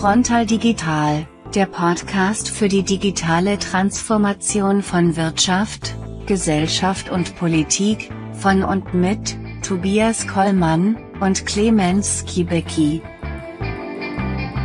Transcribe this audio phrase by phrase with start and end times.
[0.00, 8.94] Frontal Digital, der Podcast für die digitale Transformation von Wirtschaft, Gesellschaft und Politik, von und
[8.94, 13.02] mit Tobias Kollmann und Clemens Kibecki.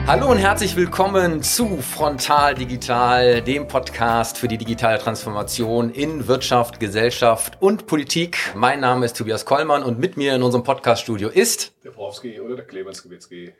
[0.08, 6.80] Hallo und herzlich willkommen zu Frontal Digital, dem Podcast für die digitale Transformation in Wirtschaft,
[6.80, 8.38] Gesellschaft und Politik.
[8.54, 12.57] Mein Name ist Tobias Kollmann und mit mir in unserem Podcaststudio ist der Browski oder
[12.57, 13.54] der Clemens Gewitzki.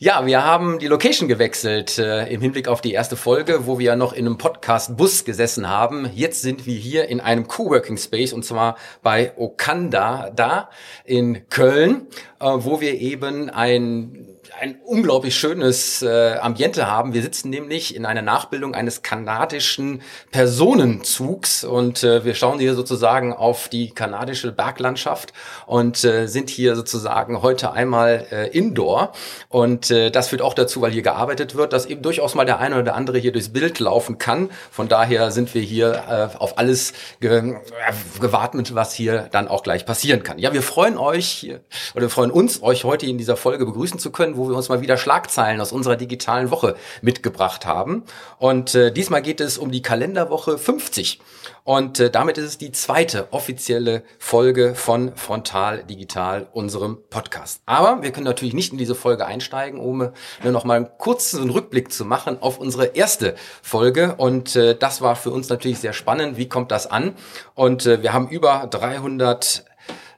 [0.00, 3.86] Ja, wir haben die Location gewechselt äh, im Hinblick auf die erste Folge, wo wir
[3.86, 6.10] ja noch in einem Podcast-Bus gesessen haben.
[6.14, 10.68] Jetzt sind wir hier in einem Coworking Space und zwar bei Okanda da
[11.04, 12.08] in Köln,
[12.40, 17.14] äh, wo wir eben ein ein unglaublich schönes äh, Ambiente haben.
[17.14, 23.32] Wir sitzen nämlich in einer Nachbildung eines kanadischen Personenzugs und äh, wir schauen hier sozusagen
[23.32, 25.32] auf die kanadische Berglandschaft
[25.66, 29.12] und äh, sind hier sozusagen heute einmal äh, indoor.
[29.48, 32.58] Und äh, das führt auch dazu, weil hier gearbeitet wird, dass eben durchaus mal der
[32.58, 34.50] eine oder andere hier durchs Bild laufen kann.
[34.70, 37.54] Von daher sind wir hier äh, auf alles ge
[38.20, 40.38] gewartet, was hier dann auch gleich passieren kann.
[40.38, 41.50] Ja, wir freuen euch
[41.94, 44.68] oder wir freuen uns, euch heute in dieser Folge begrüßen zu können, wo wir uns
[44.68, 48.04] mal wieder Schlagzeilen aus unserer digitalen Woche mitgebracht haben.
[48.38, 51.20] Und äh, diesmal geht es um die Kalenderwoche 50.
[51.64, 57.62] Und äh, damit ist es die zweite offizielle Folge von Frontal Digital, unserem Podcast.
[57.66, 60.10] Aber wir können natürlich nicht in diese Folge einsteigen, um
[60.42, 64.16] nur noch mal einen kurzen Rückblick zu machen auf unsere erste Folge.
[64.16, 66.36] Und äh, das war für uns natürlich sehr spannend.
[66.36, 67.14] Wie kommt das an?
[67.54, 69.64] Und äh, wir haben über 300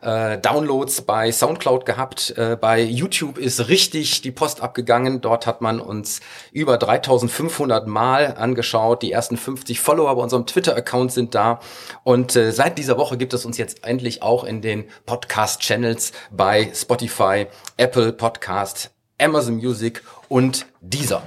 [0.04, 2.34] äh, Downloads bei Soundcloud gehabt.
[2.36, 5.20] Äh, bei YouTube ist richtig die Post abgegangen.
[5.20, 6.20] Dort hat man uns
[6.52, 9.02] über 3500 Mal angeschaut.
[9.02, 11.60] Die ersten 50 Follower bei unserem Twitter-Account sind da.
[12.02, 16.70] Und äh, seit dieser Woche gibt es uns jetzt endlich auch in den Podcast-Channels bei
[16.74, 21.22] Spotify, Apple Podcast, Amazon Music und Deezer.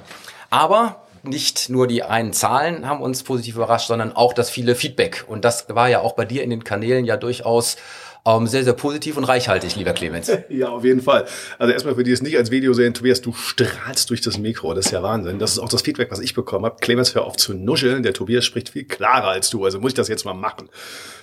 [0.49, 5.25] Aber nicht nur die einen Zahlen haben uns positiv überrascht, sondern auch das viele Feedback.
[5.27, 7.77] Und das war ja auch bei dir in den Kanälen ja durchaus
[8.25, 10.31] ähm, sehr, sehr positiv und reichhaltig, lieber Clemens.
[10.49, 11.25] Ja, auf jeden Fall.
[11.59, 14.73] Also erstmal für die es nicht als Video sehen, Tobias, du strahlst durch das Mikro.
[14.73, 15.39] Das ist ja Wahnsinn.
[15.39, 16.77] Das ist auch das Feedback, was ich bekommen habe.
[16.79, 18.01] Clemens, hör auf zu nuscheln.
[18.03, 19.65] Der Tobias spricht viel klarer als du.
[19.65, 20.69] Also muss ich das jetzt mal machen.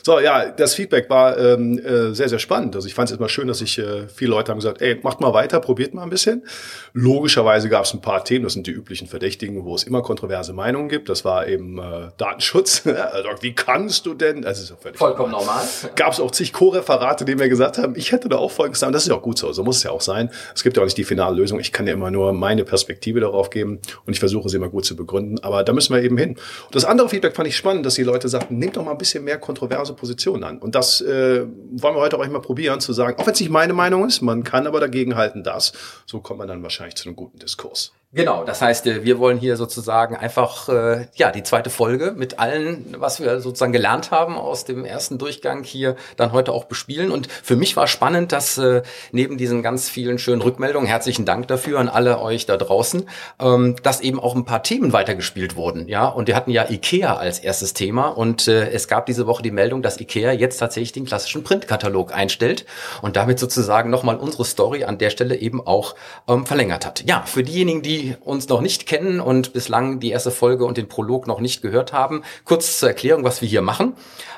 [0.06, 2.76] So, ja, das Feedback war ähm, äh, sehr, sehr spannend.
[2.76, 5.22] Also ich fand es immer schön, dass sich äh, viele Leute haben gesagt, ey, macht
[5.22, 6.44] mal weiter, probiert mal ein bisschen.
[6.92, 10.52] Logischerweise gab es ein paar Themen, das sind die üblichen Verdächtigen, wo es immer kontroverse
[10.52, 11.08] Meinungen gibt.
[11.08, 12.86] Das war eben äh, Datenschutz.
[13.12, 14.42] also, wie kannst du denn?
[14.42, 15.64] Das ist völlig Vollkommen normal.
[15.96, 18.92] Gab es auch zig Co-Referate, die mir gesagt haben, ich hätte da auch Folgendes sagen.
[18.92, 19.54] Das ist ja auch gut so.
[19.54, 20.28] So muss es ja auch sein.
[20.54, 21.60] Es gibt ja auch nicht die finale Lösung.
[21.60, 24.84] Ich kann ja immer nur meine Perspektive darauf geben und ich versuche sie immer gut
[24.84, 25.42] zu begründen.
[25.42, 26.32] Aber da müssen wir eben hin.
[26.32, 28.98] Und das andere Feedback fand ich spannend, dass die Leute sagten, nehmt doch mal ein
[28.98, 30.58] bisschen mehr kontroverse Positionen an.
[30.58, 33.50] Und das äh, wollen wir heute auch mal probieren zu sagen, auch wenn es nicht
[33.50, 35.72] meine Meinung ist, man kann aber dagegen halten das.
[36.06, 37.92] So kommt man dann wahrscheinlich zu einem guten Diskurs.
[38.14, 42.38] Genau, das heißt, äh, wir wollen hier sozusagen einfach äh, ja die zweite Folge mit
[42.38, 47.10] allen, was wir sozusagen gelernt haben aus dem ersten Durchgang hier dann heute auch bespielen.
[47.10, 51.48] Und für mich war spannend, dass äh, neben diesen ganz vielen schönen Rückmeldungen, herzlichen Dank
[51.48, 53.08] dafür an alle euch da draußen,
[53.40, 55.88] ähm, dass eben auch ein paar Themen weitergespielt wurden.
[55.88, 59.42] Ja, und wir hatten ja IKEA als erstes Thema und äh, es gab diese Woche
[59.42, 62.64] die Meldung, dass IKEA jetzt tatsächlich den klassischen Printkatalog einstellt
[63.02, 65.96] und damit sozusagen nochmal unsere Story an der Stelle eben auch
[66.28, 67.02] ähm, verlängert hat.
[67.08, 70.88] Ja, für diejenigen, die uns noch nicht kennen und bislang die erste Folge und den
[70.88, 73.94] Prolog noch nicht gehört haben, kurz zur Erklärung, was wir hier machen.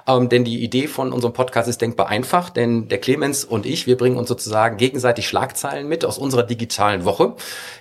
[0.06, 3.86] Ähm, denn die Idee von unserem Podcast ist denkbar einfach, denn der Clemens und ich,
[3.86, 7.34] wir bringen uns sozusagen gegenseitig Schlagzeilen mit aus unserer digitalen Woche,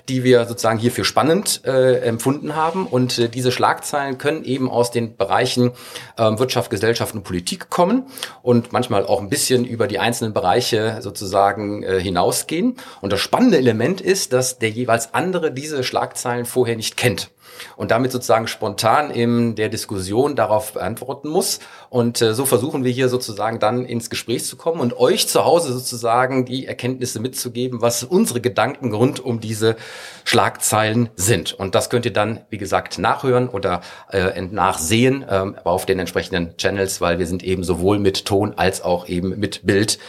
[0.09, 2.87] die wir sozusagen hier für spannend äh, empfunden haben.
[2.87, 5.71] Und äh, diese Schlagzeilen können eben aus den Bereichen
[6.17, 8.07] äh, Wirtschaft, Gesellschaft und Politik kommen
[8.41, 12.77] und manchmal auch ein bisschen über die einzelnen Bereiche sozusagen äh, hinausgehen.
[13.01, 17.29] Und das spannende Element ist, dass der jeweils andere diese Schlagzeilen vorher nicht kennt
[17.75, 21.59] und damit sozusagen spontan in der Diskussion darauf beantworten muss.
[21.89, 25.45] Und äh, so versuchen wir hier sozusagen dann ins Gespräch zu kommen und euch zu
[25.45, 29.75] Hause sozusagen die Erkenntnisse mitzugeben, was unsere Gedanken rund um diese
[30.23, 31.53] Schlagzeilen sind.
[31.53, 35.99] Und das könnt ihr dann, wie gesagt, nachhören oder äh, nachsehen, äh, aber auf den
[35.99, 39.99] entsprechenden Channels, weil wir sind eben sowohl mit Ton als auch eben mit Bild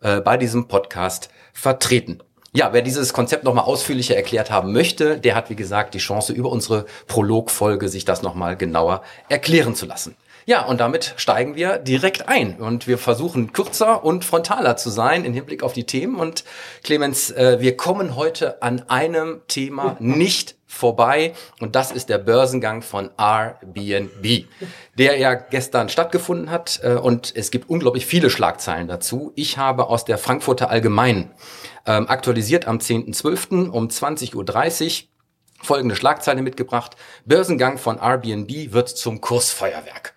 [0.00, 2.22] äh, bei diesem Podcast vertreten.
[2.56, 6.32] Ja, wer dieses Konzept nochmal ausführlicher erklärt haben möchte, der hat, wie gesagt, die Chance,
[6.32, 10.14] über unsere Prologfolge sich das nochmal genauer erklären zu lassen.
[10.46, 15.24] Ja, und damit steigen wir direkt ein und wir versuchen kürzer und frontaler zu sein
[15.24, 16.14] im Hinblick auf die Themen.
[16.14, 16.44] Und
[16.84, 22.82] Clemens, äh, wir kommen heute an einem Thema nicht vorbei und das ist der Börsengang
[22.82, 24.46] von Airbnb,
[24.98, 29.32] der ja gestern stattgefunden hat äh, und es gibt unglaublich viele Schlagzeilen dazu.
[29.34, 31.30] Ich habe aus der Frankfurter Allgemeinen
[31.86, 33.68] ähm, aktualisiert am 10.12.
[33.68, 35.08] um 20.30 Uhr
[35.62, 36.96] folgende Schlagzeile mitgebracht.
[37.24, 40.14] Börsengang von Airbnb wird zum Kursfeuerwerk.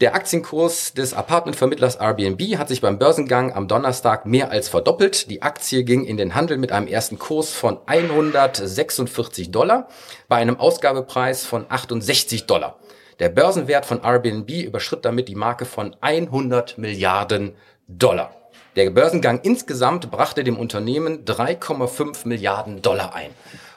[0.00, 5.30] Der Aktienkurs des Apartmentvermittlers Airbnb hat sich beim Börsengang am Donnerstag mehr als verdoppelt.
[5.30, 9.88] Die Aktie ging in den Handel mit einem ersten Kurs von 146 Dollar
[10.28, 12.78] bei einem Ausgabepreis von 68 Dollar.
[13.20, 17.54] Der Börsenwert von Airbnb überschritt damit die Marke von 100 Milliarden
[17.86, 18.37] Dollar.
[18.78, 23.30] Der Börsengang insgesamt brachte dem Unternehmen 3,5 Milliarden Dollar ein.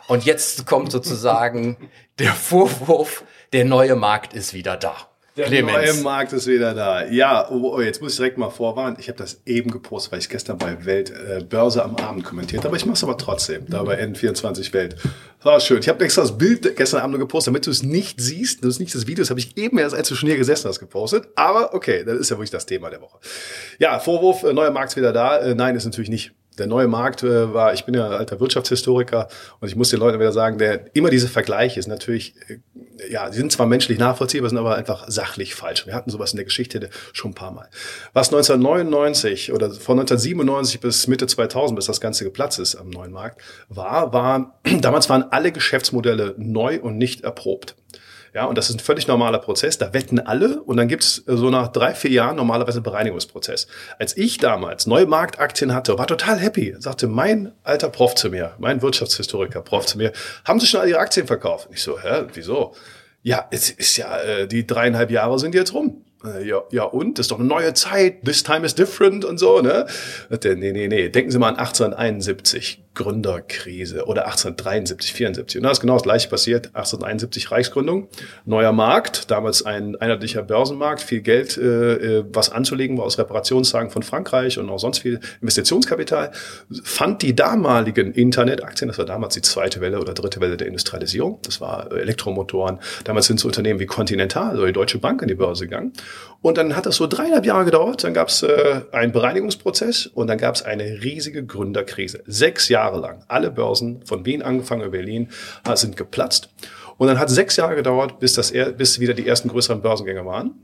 [0.07, 1.75] Und jetzt kommt sozusagen
[2.19, 4.95] der Vorwurf, der neue Markt ist wieder da.
[5.37, 5.73] Der Clemens.
[5.73, 7.05] neue Markt ist wieder da.
[7.05, 8.97] Ja, oh, oh, jetzt muss ich direkt mal vorwarnen.
[8.99, 12.59] Ich habe das eben gepostet, weil ich gestern bei Welt äh, Börse am Abend kommentiert
[12.61, 12.69] habe.
[12.69, 14.97] Aber ich mache es aber trotzdem, da bei N24 Welt.
[15.41, 15.79] War schön.
[15.79, 18.65] Ich habe extra das Bild gestern Abend gepostet, damit du es nicht siehst.
[18.65, 20.67] Das ist nicht das Video, das habe ich eben erst, als du schon hier gesessen
[20.67, 21.29] hast, gepostet.
[21.35, 23.17] Aber okay, das ist ja wirklich das Thema der Woche.
[23.79, 25.37] Ja, Vorwurf, äh, neuer Markt ist wieder da.
[25.37, 29.27] Äh, nein, ist natürlich nicht der neue Markt äh, war, ich bin ja alter Wirtschaftshistoriker
[29.59, 32.59] und ich muss den Leuten wieder sagen, der immer diese Vergleiche ist natürlich, äh,
[33.11, 35.87] ja, die sind zwar menschlich nachvollziehbar, sind aber einfach sachlich falsch.
[35.87, 37.67] Wir hatten sowas in der Geschichte schon ein paar Mal.
[38.13, 43.11] Was 1999 oder von 1997 bis Mitte 2000, bis das Ganze geplatzt ist am neuen
[43.11, 47.75] Markt, war, war, damals waren alle Geschäftsmodelle neu und nicht erprobt.
[48.33, 49.77] Ja, und das ist ein völlig normaler Prozess.
[49.77, 53.67] Da wetten alle und dann gibt's so nach drei, vier Jahren normalerweise einen Bereinigungsprozess.
[53.99, 58.53] Als ich damals neue Marktaktien hatte, war total happy, sagte mein alter Prof zu mir,
[58.57, 60.13] mein Wirtschaftshistoriker Prof zu mir,
[60.45, 61.67] haben Sie schon alle Ihre Aktien verkauft?
[61.73, 62.73] Ich so, hä, wieso?
[63.21, 66.05] Ja, es ist ja, äh, die dreieinhalb Jahre sind jetzt rum.
[66.23, 67.17] Äh, ja, ja und?
[67.17, 68.23] Das ist doch eine neue Zeit.
[68.23, 69.85] This time is different und so, ne?
[70.29, 71.09] Nee, nee, nee.
[71.09, 72.83] Denken Sie mal an 1871.
[72.93, 75.59] Gründerkrise oder 1873, 74.
[75.59, 76.67] Und da ist genau das gleiche passiert.
[76.67, 78.09] 1871 Reichsgründung,
[78.45, 83.91] neuer Markt, damals ein einheitlicher Börsenmarkt, viel Geld, äh, äh was anzulegen war aus Reparationstagen
[83.91, 86.31] von Frankreich und auch sonst viel Investitionskapital,
[86.83, 91.39] fand die damaligen Internetaktien, das war damals die zweite Welle oder dritte Welle der Industrialisierung,
[91.43, 95.35] das war Elektromotoren, damals sind so Unternehmen wie Continental oder die Deutsche Bank in die
[95.35, 95.93] Börse gegangen.
[96.41, 100.27] Und dann hat das so dreieinhalb Jahre gedauert, dann gab es äh, einen Bereinigungsprozess und
[100.27, 102.23] dann gab es eine riesige Gründerkrise.
[102.25, 103.23] Sechs Jahre lang.
[103.27, 105.29] Alle Börsen, von Wien angefangen über Berlin,
[105.67, 106.49] äh, sind geplatzt.
[106.97, 110.55] Und dann hat sechs Jahre gedauert, bis, das, bis wieder die ersten größeren Börsengänge waren.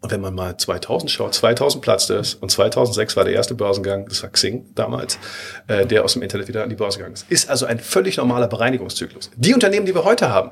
[0.00, 4.06] Und wenn man mal 2000 schaut, 2000 platzte es und 2006 war der erste Börsengang,
[4.06, 5.18] das war Xing damals,
[5.66, 7.30] äh, der aus dem Internet wieder an die Börse gegangen ist.
[7.30, 9.30] Ist also ein völlig normaler Bereinigungszyklus.
[9.34, 10.50] Die Unternehmen, die wir heute haben,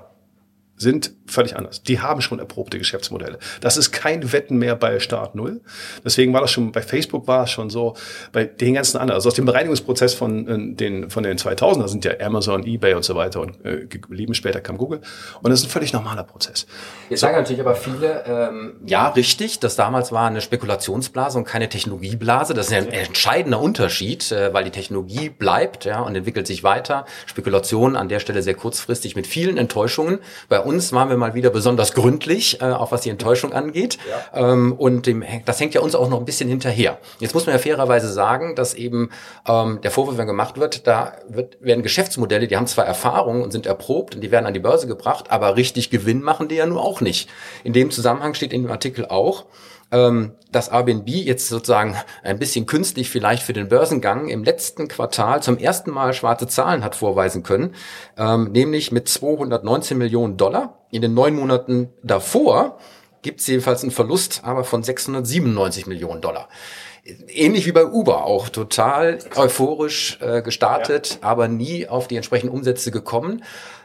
[0.76, 1.82] sind völlig anders.
[1.82, 3.38] Die haben schon erprobte Geschäftsmodelle.
[3.60, 5.60] Das ist kein Wetten mehr bei Start Null.
[6.04, 7.94] Deswegen war das schon, bei Facebook war es schon so,
[8.32, 12.04] bei den ganzen anderen, also aus dem Bereinigungsprozess von äh, den, von den 2000er sind
[12.04, 15.00] ja Amazon, eBay und so weiter und äh, lieben später kam Google.
[15.40, 16.66] Und das ist ein völlig normaler Prozess.
[17.08, 17.26] Jetzt so.
[17.26, 22.54] sagen natürlich aber viele, ähm, ja, richtig, das damals war eine Spekulationsblase und keine Technologieblase.
[22.54, 27.04] Das ist ein entscheidender Unterschied, äh, weil die Technologie bleibt, ja, und entwickelt sich weiter.
[27.26, 30.18] Spekulation an der Stelle sehr kurzfristig mit vielen Enttäuschungen.
[30.48, 33.98] Bei uns waren wir mal wieder besonders gründlich, äh, auch was die Enttäuschung angeht.
[34.32, 34.52] Ja.
[34.52, 36.98] Ähm, und dem, das hängt ja uns auch noch ein bisschen hinterher.
[37.20, 39.10] Jetzt muss man ja fairerweise sagen, dass eben
[39.46, 43.52] ähm, der Vorwurf, wenn gemacht wird, da wird, werden Geschäftsmodelle, die haben zwar Erfahrung und
[43.52, 46.66] sind erprobt und die werden an die Börse gebracht, aber richtig Gewinn machen die ja
[46.66, 47.28] nur auch nicht.
[47.64, 49.44] In dem Zusammenhang steht in dem Artikel auch,
[49.92, 55.42] ähm, dass Airbnb jetzt sozusagen ein bisschen künstlich vielleicht für den Börsengang im letzten Quartal
[55.42, 57.74] zum ersten Mal schwarze Zahlen hat vorweisen können,
[58.16, 60.80] ähm, nämlich mit 219 Millionen Dollar.
[60.90, 62.78] In den neun Monaten davor
[63.20, 66.48] gibt es jedenfalls einen Verlust, aber von 697 Millionen Dollar.
[67.28, 71.28] Ähnlich wie bei Uber, auch total euphorisch äh, gestartet, ja.
[71.28, 73.42] aber nie auf die entsprechenden Umsätze gekommen.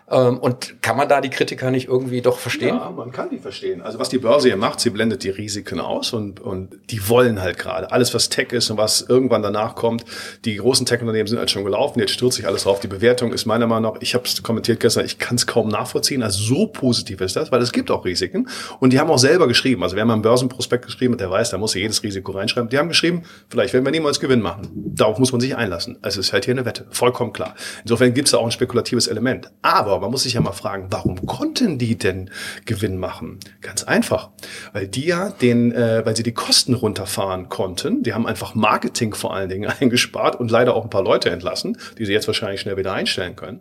[0.10, 2.76] Ähm, und kann man da die Kritiker nicht irgendwie doch verstehen?
[2.76, 3.82] Ja, man kann die verstehen.
[3.82, 7.42] Also was die Börse hier macht, sie blendet die Risiken aus und, und die wollen
[7.42, 7.92] halt gerade.
[7.92, 10.06] Alles, was Tech ist und was irgendwann danach kommt,
[10.46, 12.80] die großen Tech-Unternehmen sind halt schon gelaufen, jetzt stürzt sich alles drauf.
[12.80, 15.68] Die Bewertung ist meiner Meinung nach, ich habe es kommentiert gestern, ich kann es kaum
[15.68, 16.24] nachvollziehen.
[16.24, 18.48] Also so positiv ist das, weil es gibt auch Risiken.
[18.80, 21.58] Und die haben auch selber geschrieben, also wer mal einen Börsenprospekt geschrieben der weiß, da
[21.58, 22.70] muss er jedes Risiko reinschreiben.
[22.70, 24.70] Die haben geschrieben, vielleicht werden wir niemals Gewinn machen.
[24.74, 25.98] Darauf muss man sich einlassen.
[26.02, 27.56] Also es ist halt hier eine Wette, vollkommen klar.
[27.82, 29.52] Insofern gibt es da auch ein spekulatives Element.
[29.62, 32.30] Aber aber man muss sich ja mal fragen, warum konnten die denn
[32.66, 33.40] Gewinn machen?
[33.62, 34.30] Ganz einfach,
[34.74, 38.04] weil die ja den, äh, weil sie die Kosten runterfahren konnten.
[38.04, 41.78] Die haben einfach Marketing vor allen Dingen eingespart und leider auch ein paar Leute entlassen,
[41.98, 43.60] die sie jetzt wahrscheinlich schnell wieder einstellen können.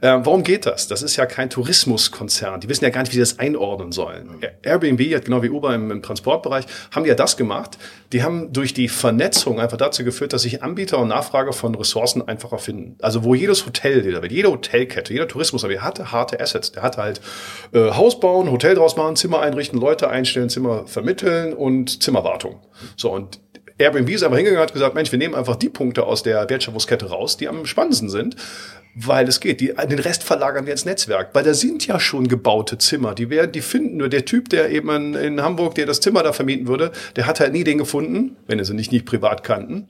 [0.00, 0.88] Äh, warum geht das?
[0.88, 2.60] Das ist ja kein Tourismuskonzern.
[2.60, 4.30] Die wissen ja gar nicht, wie sie das einordnen sollen.
[4.62, 7.78] Airbnb hat genau wie Uber im, im Transportbereich haben die ja das gemacht.
[8.12, 12.26] Die haben durch die Vernetzung einfach dazu geführt, dass sich Anbieter und Nachfrager von Ressourcen
[12.26, 12.96] einfacher finden.
[13.00, 16.72] Also wo jedes Hotel, jede Hotelkette, jeder Tourismus, aber hat hatte harte Assets.
[16.72, 17.20] Der hatte halt
[17.72, 22.60] äh, Haus bauen, Hotel draus machen, Zimmer einrichten, Leute einstellen, Zimmer vermitteln und Zimmerwartung.
[22.96, 23.40] So, und
[23.78, 26.48] Airbnb ist einfach hingegangen und hat gesagt, Mensch, wir nehmen einfach die Punkte aus der
[26.48, 28.36] Wertschöpfungskette raus, die am spannendsten sind,
[28.94, 29.60] weil es geht.
[29.60, 33.14] Die, den Rest verlagern wir ins Netzwerk, weil da sind ja schon gebaute Zimmer.
[33.14, 36.22] Die werden, die finden nur der Typ, der eben in, in Hamburg, der das Zimmer
[36.22, 39.42] da vermieten würde, der hat halt nie den gefunden, wenn er sie nicht, nicht privat
[39.44, 39.88] kannten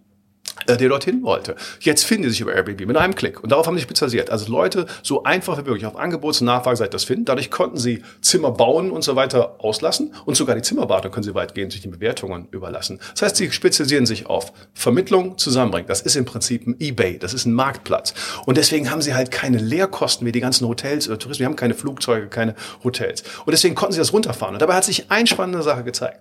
[0.76, 1.56] der dorthin wollte.
[1.80, 3.42] Jetzt finden sie sich über Airbnb mit einem Klick.
[3.42, 4.30] Und darauf haben sie spezialisiert.
[4.30, 7.24] Also Leute so einfach wie möglich auf Angebots- und Nachfrageseite das finden.
[7.24, 10.14] Dadurch konnten sie Zimmer bauen und so weiter auslassen.
[10.24, 13.00] Und sogar die Zimmerwartung können sie weitgehend sich die Bewertungen überlassen.
[13.12, 15.88] Das heißt, sie spezialisieren sich auf Vermittlung, Zusammenbringen.
[15.88, 17.18] Das ist im Prinzip ein Ebay.
[17.18, 18.14] Das ist ein Marktplatz.
[18.46, 21.40] Und deswegen haben sie halt keine Leerkosten wie die ganzen Hotels oder Touristen.
[21.40, 23.22] Wir haben keine Flugzeuge, keine Hotels.
[23.44, 24.54] Und deswegen konnten sie das runterfahren.
[24.54, 26.20] Und dabei hat sich eine spannende Sache gezeigt.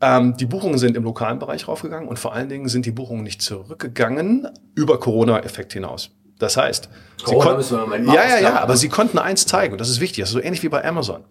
[0.00, 3.24] Ähm, die Buchungen sind im lokalen Bereich raufgegangen und vor allen Dingen sind die Buchungen
[3.24, 6.10] nicht zurückgegangen über Corona-Effekt hinaus.
[6.38, 6.88] Das heißt,
[7.26, 10.22] sie konnten, ja, ja, ja, aber sie konnten eins zeigen und das ist wichtig.
[10.22, 11.24] Das ist so ähnlich wie bei Amazon.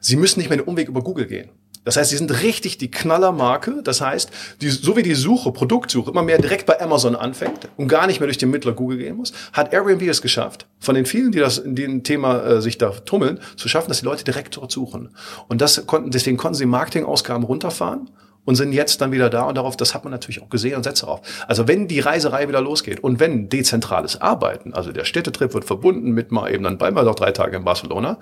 [0.00, 1.50] Sie müssen nicht mehr den Umweg über Google gehen.
[1.84, 3.82] Das heißt, sie sind richtig die Knallermarke.
[3.82, 7.88] Das heißt, die, so wie die Suche, Produktsuche immer mehr direkt bei Amazon anfängt und
[7.88, 11.06] gar nicht mehr durch den Mittler Google gehen muss, hat Airbnb es geschafft, von den
[11.06, 14.24] vielen, die das in dem Thema äh, sich da tummeln, zu schaffen, dass die Leute
[14.24, 15.10] direkt dort suchen.
[15.48, 18.10] Und das konnten, deswegen konnten sie Marketingausgaben runterfahren
[18.44, 20.84] und sind jetzt dann wieder da und darauf, das hat man natürlich auch gesehen und
[20.84, 21.20] setzt darauf.
[21.46, 26.12] Also wenn die Reiserei wieder losgeht und wenn dezentrales Arbeiten, also der Städtetrip wird verbunden
[26.12, 28.18] mit mal eben, dann bleiben wir doch drei Tage in Barcelona,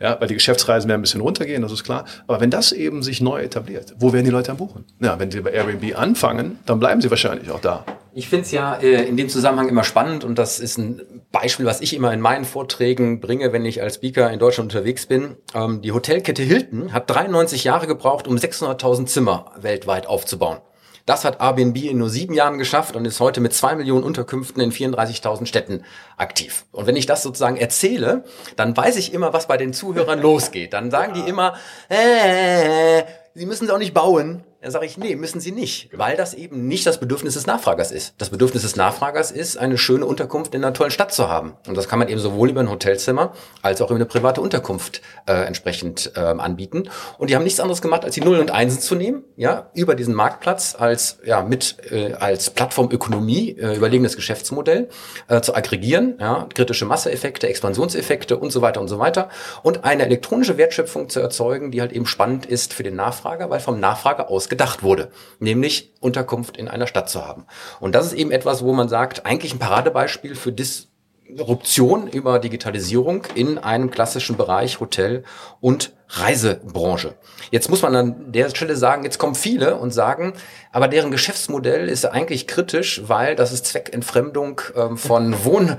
[0.00, 2.04] ja, weil die Geschäftsreisen werden ein bisschen runtergehen, das ist klar.
[2.26, 4.84] Aber wenn das eben sich neu etabliert, wo werden die Leute dann buchen?
[5.00, 7.84] Ja, wenn sie bei Airbnb anfangen, dann bleiben sie wahrscheinlich auch da.
[8.14, 11.00] Ich finde es ja äh, in dem Zusammenhang immer spannend und das ist ein
[11.32, 15.06] Beispiel, was ich immer in meinen Vorträgen bringe, wenn ich als Speaker in Deutschland unterwegs
[15.06, 15.36] bin.
[15.54, 20.58] Ähm, die Hotelkette Hilton hat 93 Jahre gebraucht, um 600.000 Zimmer weltweit aufzubauen.
[21.06, 24.62] Das hat Airbnb in nur sieben Jahren geschafft und ist heute mit zwei Millionen Unterkünften
[24.62, 25.84] in 34.000 Städten
[26.16, 26.64] aktiv.
[26.70, 28.24] Und wenn ich das sozusagen erzähle,
[28.54, 30.72] dann weiß ich immer, was bei den Zuhörern losgeht.
[30.72, 31.54] Dann sagen die immer,
[31.88, 33.02] äh,
[33.34, 34.44] sie müssen es auch nicht bauen.
[34.62, 36.04] Dann sage ich, nee, müssen Sie nicht, genau.
[36.04, 38.14] weil das eben nicht das Bedürfnis des Nachfragers ist.
[38.18, 41.54] Das Bedürfnis des Nachfragers ist, eine schöne Unterkunft in einer tollen Stadt zu haben.
[41.66, 45.02] Und das kann man eben sowohl über ein Hotelzimmer als auch über eine private Unterkunft
[45.26, 46.88] äh, entsprechend äh, anbieten.
[47.18, 49.96] Und die haben nichts anderes gemacht, als die Nullen und Einsen zu nehmen, ja, über
[49.96, 54.88] diesen Marktplatz als ja mit äh, als Plattformökonomie äh, überlegenes Geschäftsmodell
[55.26, 59.28] äh, zu aggregieren, ja, kritische Masseeffekte, Expansionseffekte und so weiter und so weiter
[59.64, 63.58] und eine elektronische Wertschöpfung zu erzeugen, die halt eben spannend ist für den Nachfrager, weil
[63.58, 67.46] vom Nachfrager aus gedacht wurde, nämlich Unterkunft in einer Stadt zu haben.
[67.80, 73.26] Und das ist eben etwas, wo man sagt, eigentlich ein Paradebeispiel für Disruption über Digitalisierung
[73.34, 75.24] in einem klassischen Bereich Hotel
[75.62, 77.14] und Reisebranche.
[77.50, 80.34] Jetzt muss man an der Stelle sagen, jetzt kommen viele und sagen,
[80.70, 85.78] aber deren Geschäftsmodell ist eigentlich kritisch, weil das ist Zweckentfremdung ähm, von Wohnraum,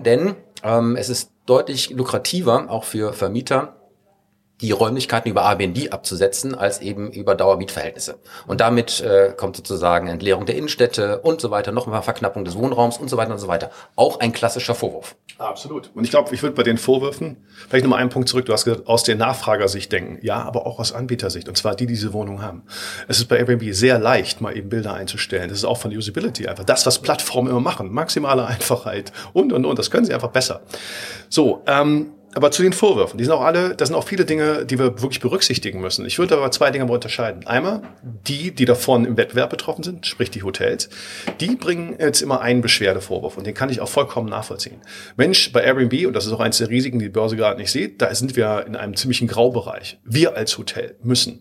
[0.00, 3.79] äh, denn ähm, es ist deutlich lukrativer, auch für Vermieter,
[4.60, 8.18] die Räumlichkeiten über Airbnb abzusetzen, als eben über Dauermietverhältnisse.
[8.46, 12.98] Und damit äh, kommt sozusagen Entleerung der Innenstädte und so weiter, nochmal Verknappung des Wohnraums
[12.98, 13.70] und so weiter und so weiter.
[13.96, 15.16] Auch ein klassischer Vorwurf.
[15.38, 15.90] Absolut.
[15.94, 17.36] Und ich glaube, ich würde bei den Vorwürfen
[17.68, 18.46] vielleicht nochmal einen Punkt zurück.
[18.46, 20.18] Du hast gesagt, aus der Nachfragersicht denken.
[20.22, 21.48] Ja, aber auch aus Anbietersicht.
[21.48, 22.62] Und zwar die, die diese Wohnung haben.
[23.08, 25.50] Es ist bei Airbnb sehr leicht, mal eben Bilder einzustellen.
[25.50, 26.64] Das ist auch von Usability einfach.
[26.64, 27.92] Das, was Plattformen immer machen.
[27.92, 29.78] Maximale Einfachheit und, und, und.
[29.78, 30.62] Das können sie einfach besser.
[31.28, 34.64] So, ähm, aber zu den Vorwürfen, die sind auch alle, das sind auch viele Dinge,
[34.64, 36.06] die wir wirklich berücksichtigen müssen.
[36.06, 37.46] Ich würde aber zwei Dinge mal unterscheiden.
[37.46, 40.88] Einmal die, die davon im Wettbewerb betroffen sind, sprich die Hotels,
[41.40, 44.80] die bringen jetzt immer einen Beschwerdevorwurf und den kann ich auch vollkommen nachvollziehen.
[45.16, 47.72] Mensch, bei Airbnb, und das ist auch eines der Risiken, die die Börse gerade nicht
[47.72, 49.98] sieht, da sind wir in einem ziemlichen Graubereich.
[50.04, 51.40] Wir als Hotel müssen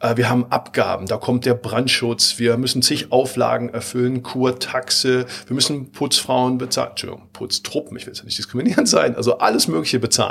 [0.00, 5.54] äh, wir haben Abgaben, da kommt der Brandschutz, wir müssen zig Auflagen erfüllen, Kurtaxe, wir
[5.54, 10.25] müssen Putzfrauen bezahlen, Entschuldigung, Putztruppen, ich will jetzt nicht diskriminierend sein, also alles Mögliche bezahlen,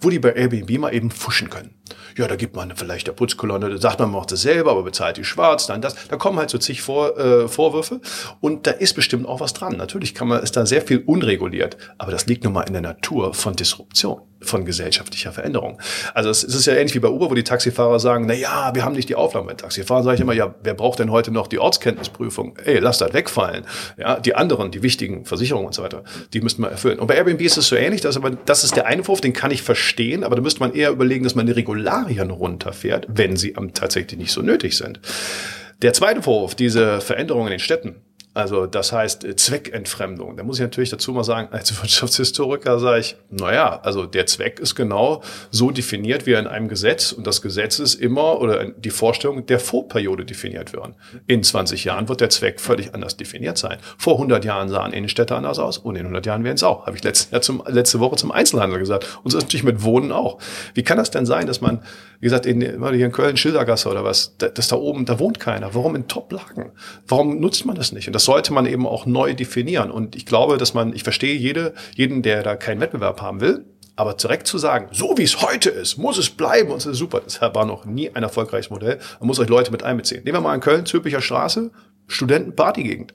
[0.00, 1.74] wo die bei Airbnb mal eben fuschen können.
[2.16, 4.82] Ja, da gibt man vielleicht der Putzkolonne, da sagt man, man macht das selber, aber
[4.82, 5.94] bezahlt die schwarz, dann das.
[6.08, 8.00] Da kommen halt so zig Vor, äh, Vorwürfe
[8.40, 9.76] und da ist bestimmt auch was dran.
[9.76, 12.82] Natürlich kann man, ist da sehr viel unreguliert, aber das liegt nun mal in der
[12.82, 15.78] Natur von Disruption von gesellschaftlicher Veränderung.
[16.14, 18.84] Also es ist ja ähnlich wie bei Uber, wo die Taxifahrer sagen, na ja, wir
[18.84, 19.46] haben nicht die Auflagen.
[19.46, 22.56] Bei Taxifahrer sage ich immer, ja, wer braucht denn heute noch die Ortskenntnisprüfung?
[22.64, 23.64] Ey, lass das wegfallen.
[23.98, 26.98] Ja, die anderen, die wichtigen Versicherungen und so weiter, die müssten wir erfüllen.
[26.98, 29.50] Und bei Airbnb ist es so ähnlich, dass aber, das ist der Einwurf, den kann
[29.50, 33.56] ich verstehen, aber da müsste man eher überlegen, dass man die Regularien runterfährt, wenn sie
[33.56, 35.00] am tatsächlich nicht so nötig sind.
[35.82, 37.96] Der zweite Vorwurf, diese Veränderungen in den Städten,
[38.32, 40.36] Also das heißt äh, Zweckentfremdung.
[40.36, 44.60] Da muss ich natürlich dazu mal sagen, als Wirtschaftshistoriker sage ich, naja, also der Zweck
[44.60, 48.90] ist genau so definiert wie in einem Gesetz und das Gesetz ist immer oder die
[48.90, 50.94] Vorstellung der Vorperiode definiert werden.
[51.26, 53.78] In 20 Jahren wird der Zweck völlig anders definiert sein.
[53.98, 56.86] Vor 100 Jahren sahen Innenstädte anders aus und in 100 Jahren werden es auch.
[56.86, 59.06] Habe ich letzte, ja, zum, letzte Woche zum Einzelhandel gesagt.
[59.24, 60.38] Und so ist natürlich mit Wohnen auch.
[60.74, 61.82] Wie kann das denn sein, dass man,
[62.20, 65.74] wie gesagt, in, hier in Köln, Schildergasse oder was, dass da oben, da wohnt keiner.
[65.74, 66.70] Warum in Top-Lagen?
[67.08, 68.06] Warum nutzt man das nicht?
[68.20, 69.90] Das sollte man eben auch neu definieren.
[69.90, 73.64] Und ich glaube, dass man, ich verstehe jede, jeden, der da keinen Wettbewerb haben will,
[73.96, 76.98] aber direkt zu sagen, so wie es heute ist, muss es bleiben und es ist
[76.98, 77.22] super.
[77.24, 78.98] Das war noch nie ein erfolgreiches Modell.
[79.20, 80.22] Man muss euch Leute mit einbeziehen.
[80.22, 81.70] Nehmen wir mal in Köln, Zülpicher Straße,
[82.08, 83.14] Studentenpartygegend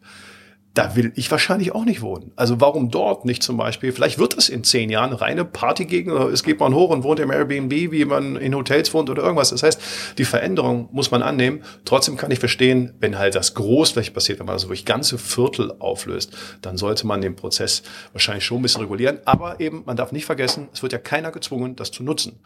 [0.75, 2.33] da will ich wahrscheinlich auch nicht wohnen.
[2.35, 3.93] Also warum dort nicht zum Beispiel?
[3.93, 7.21] Vielleicht wird es in zehn Jahren reine Partygegend oder es geht man hoch und wohnt
[7.21, 9.51] im Airbnb, wie man in Hotels wohnt oder irgendwas.
[9.51, 9.79] Das heißt,
[10.17, 11.63] die Veränderung muss man annehmen.
[11.85, 15.73] Trotzdem kann ich verstehen, wenn halt das großflächig passiert, wenn man also wirklich ganze Viertel
[15.79, 19.19] auflöst, dann sollte man den Prozess wahrscheinlich schon ein bisschen regulieren.
[19.23, 22.41] Aber eben, man darf nicht vergessen, es wird ja keiner gezwungen, das zu nutzen.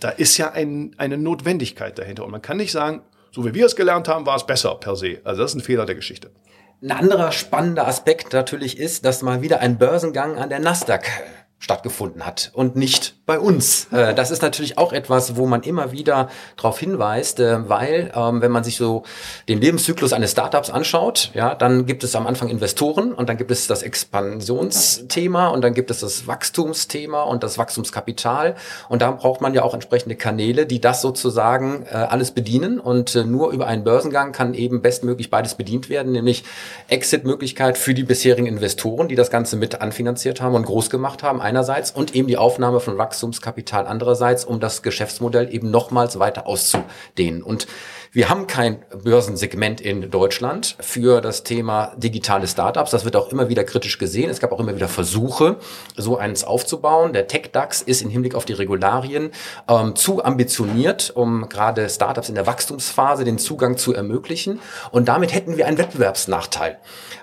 [0.00, 2.24] Da ist ja ein, eine Notwendigkeit dahinter.
[2.24, 4.96] Und man kann nicht sagen, so wie wir es gelernt haben, war es besser per
[4.96, 5.20] se.
[5.22, 6.32] Also das ist ein Fehler der Geschichte.
[6.80, 11.08] Ein anderer spannender Aspekt natürlich ist, dass mal wieder ein Börsengang an der Nasdaq
[11.60, 13.88] stattgefunden hat und nicht bei uns.
[13.92, 18.40] Äh, das ist natürlich auch etwas, wo man immer wieder darauf hinweist, äh, weil ähm,
[18.40, 19.02] wenn man sich so
[19.48, 23.50] den Lebenszyklus eines Startups anschaut, ja, dann gibt es am Anfang Investoren und dann gibt
[23.50, 28.54] es das Expansionsthema und dann gibt es das Wachstumsthema und das Wachstumskapital.
[28.88, 32.78] Und da braucht man ja auch entsprechende Kanäle, die das sozusagen äh, alles bedienen.
[32.78, 36.44] Und nur über einen Börsengang kann eben bestmöglich beides bedient werden, nämlich
[36.86, 41.47] Exit-Möglichkeit für die bisherigen Investoren, die das Ganze mit anfinanziert haben und groß gemacht haben
[41.48, 47.42] einerseits und eben die Aufnahme von Wachstumskapital andererseits, um das Geschäftsmodell eben nochmals weiter auszudehnen.
[47.42, 47.66] Und
[48.12, 52.90] wir haben kein Börsensegment in Deutschland für das Thema digitale Startups.
[52.90, 54.30] Das wird auch immer wieder kritisch gesehen.
[54.30, 55.56] Es gab auch immer wieder Versuche,
[55.96, 57.12] so eins aufzubauen.
[57.12, 59.30] Der Tech-DAX ist im Hinblick auf die Regularien
[59.68, 64.60] ähm, zu ambitioniert, um gerade Startups in der Wachstumsphase den Zugang zu ermöglichen.
[64.90, 66.78] Und damit hätten wir einen Wettbewerbsnachteil.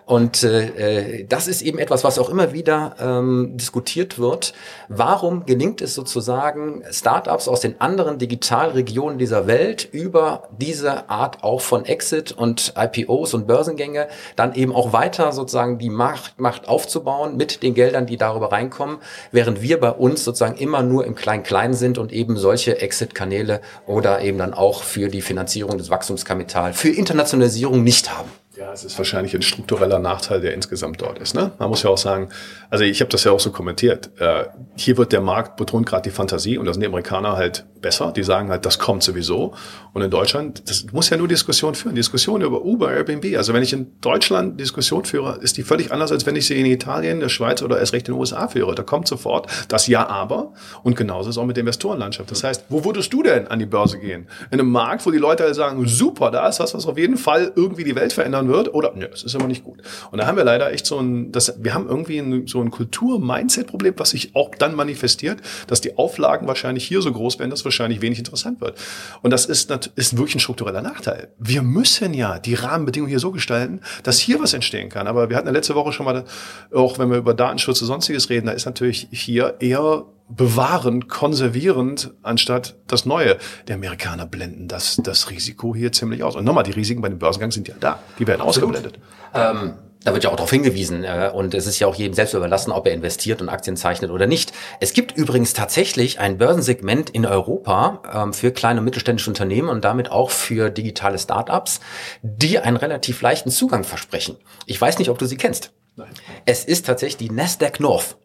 [0.06, 4.54] Und äh, äh, das ist eben etwas, was auch immer wieder ähm, diskutiert wird.
[4.88, 11.62] Warum gelingt es sozusagen, Startups aus den anderen Digitalregionen dieser Welt über diese Art auch
[11.62, 17.38] von Exit und IPOs und Börsengänge dann eben auch weiter sozusagen die Macht, Macht aufzubauen
[17.38, 18.97] mit den Geldern, die darüber reinkommen,
[19.32, 24.21] während wir bei uns sozusagen immer nur im Klein-Klein sind und eben solche Exit-Kanäle oder
[24.21, 28.30] eben dann auch für die Finanzierung des Wachstumskapitals, für Internationalisierung nicht haben.
[28.58, 31.36] Ja, es ist wahrscheinlich ein struktureller Nachteil, der insgesamt dort ist.
[31.36, 31.52] Ne?
[31.60, 32.30] Man muss ja auch sagen,
[32.70, 34.12] also ich habe das ja auch so kommentiert.
[34.18, 37.65] Äh, hier wird der Markt betont gerade die Fantasie und da sind die Amerikaner halt
[37.86, 38.12] besser.
[38.12, 39.54] Die sagen halt, das kommt sowieso.
[39.94, 41.96] Und in Deutschland, das muss ja nur Diskussion führen.
[41.96, 43.38] Diskussion über Uber, Airbnb.
[43.38, 46.60] Also wenn ich in Deutschland Diskussion führe, ist die völlig anders, als wenn ich sie
[46.60, 48.74] in Italien, der Schweiz oder erst recht in den USA führe.
[48.74, 50.54] Da kommt sofort das Ja, aber.
[50.82, 52.32] Und genauso ist auch mit der Investorenlandschaft.
[52.32, 54.28] Das heißt, wo würdest du denn an die Börse gehen?
[54.50, 57.18] In einem Markt, wo die Leute halt sagen, super, da ist was, was auf jeden
[57.18, 59.81] Fall irgendwie die Welt verändern verändern wird oder nö, es ist immer nicht gut.
[60.12, 62.71] Und da haben wir leider echt so ein, das, wir haben irgendwie ein, so ein
[62.71, 67.65] Kultur-Mindset-Problem, was sich auch dann manifestiert, dass die Auflagen wahrscheinlich hier so groß werden, dass
[67.65, 68.77] wahrscheinlich wenig interessant wird.
[69.21, 71.29] Und das ist, ist wirklich ein struktureller Nachteil.
[71.38, 75.08] Wir müssen ja die Rahmenbedingungen hier so gestalten, dass hier was entstehen kann.
[75.08, 76.25] Aber wir hatten ja letzte Woche schon mal,
[76.73, 82.13] auch wenn wir über Datenschutz und sonstiges reden, da ist natürlich hier eher bewahrend, konservierend,
[82.23, 83.38] anstatt das Neue.
[83.67, 86.35] Die Amerikaner blenden das, das Risiko hier ziemlich aus.
[86.35, 87.99] Und nochmal, die Risiken bei dem Börsengang sind ja da.
[88.19, 88.75] Die werden Absolut.
[88.75, 88.99] ausgeblendet.
[89.33, 92.35] Ähm, da wird ja auch darauf hingewiesen äh, und es ist ja auch jedem selbst
[92.35, 94.53] überlassen, ob er investiert und Aktien zeichnet oder nicht.
[94.79, 99.83] Es gibt übrigens tatsächlich ein Börsensegment in Europa ähm, für kleine und mittelständische Unternehmen und
[99.83, 101.79] damit auch für digitale Startups,
[102.21, 104.38] die einen relativ leichten Zugang versprechen.
[104.67, 105.73] Ich weiß nicht, ob du sie kennst.
[105.95, 106.09] Nein.
[106.45, 108.17] Es ist tatsächlich die Nasdaq North.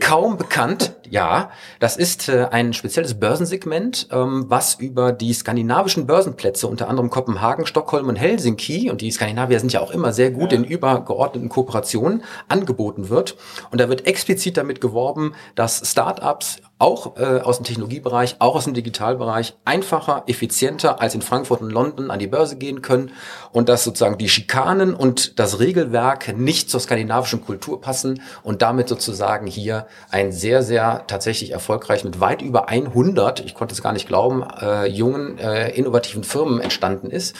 [0.00, 1.50] Kaum bekannt, ja.
[1.80, 7.66] Das ist äh, ein spezielles Börsensegment, ähm, was über die skandinavischen Börsenplätze, unter anderem Kopenhagen,
[7.66, 10.58] Stockholm und Helsinki, und die Skandinavier sind ja auch immer sehr gut ja.
[10.58, 13.36] in übergeordneten Kooperationen, angeboten wird.
[13.70, 18.64] Und da wird explizit damit geworben, dass Startups auch äh, aus dem Technologiebereich, auch aus
[18.64, 23.12] dem Digitalbereich einfacher, effizienter als in Frankfurt und London an die Börse gehen können
[23.52, 28.88] und dass sozusagen die Schikanen und das Regelwerk nicht zur skandinavischen Kultur passen und damit
[28.88, 33.92] sozusagen hier ein sehr, sehr tatsächlich erfolgreich mit weit über 100, ich konnte es gar
[33.92, 37.36] nicht glauben, äh, jungen, äh, innovativen Firmen entstanden ist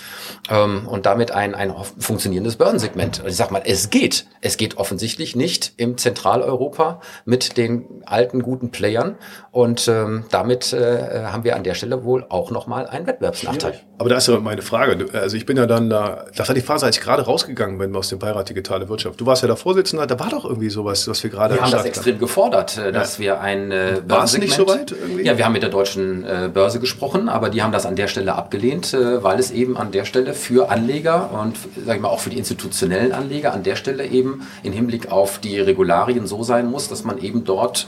[0.49, 3.23] ähm, und damit ein, ein funktionierendes Börsensegment.
[3.27, 4.27] Ich sag mal, es geht.
[4.41, 9.17] Es geht offensichtlich nicht im Zentraleuropa mit den alten guten Playern,
[9.51, 13.81] Und ähm, damit äh, haben wir an der Stelle wohl auch nochmal einen Wettbewerbsnachteil.
[13.99, 15.07] Aber da ist ja meine Frage.
[15.13, 17.95] Also ich bin ja dann da, das war die Phase, als ich gerade rausgegangen bin
[17.95, 19.21] aus dem Beirat Digitale Wirtschaft.
[19.21, 21.71] Du warst ja da Vorsitzender, da war doch irgendwie sowas, was wir gerade Wir haben
[21.71, 23.25] das extrem gefordert, äh, dass ja.
[23.25, 25.25] wir ein äh, War es nicht so weit irgendwie?
[25.25, 28.09] Ja, wir haben mit der deutschen äh, Börse gesprochen, aber die haben das an der
[28.09, 31.57] Stelle abgelehnt, äh, weil es eben an der Stelle für Anleger und
[31.87, 35.39] sag ich mal auch für die institutionellen Anleger an der Stelle eben in Hinblick auf
[35.39, 37.87] die Regularien so sein muss, dass man eben dort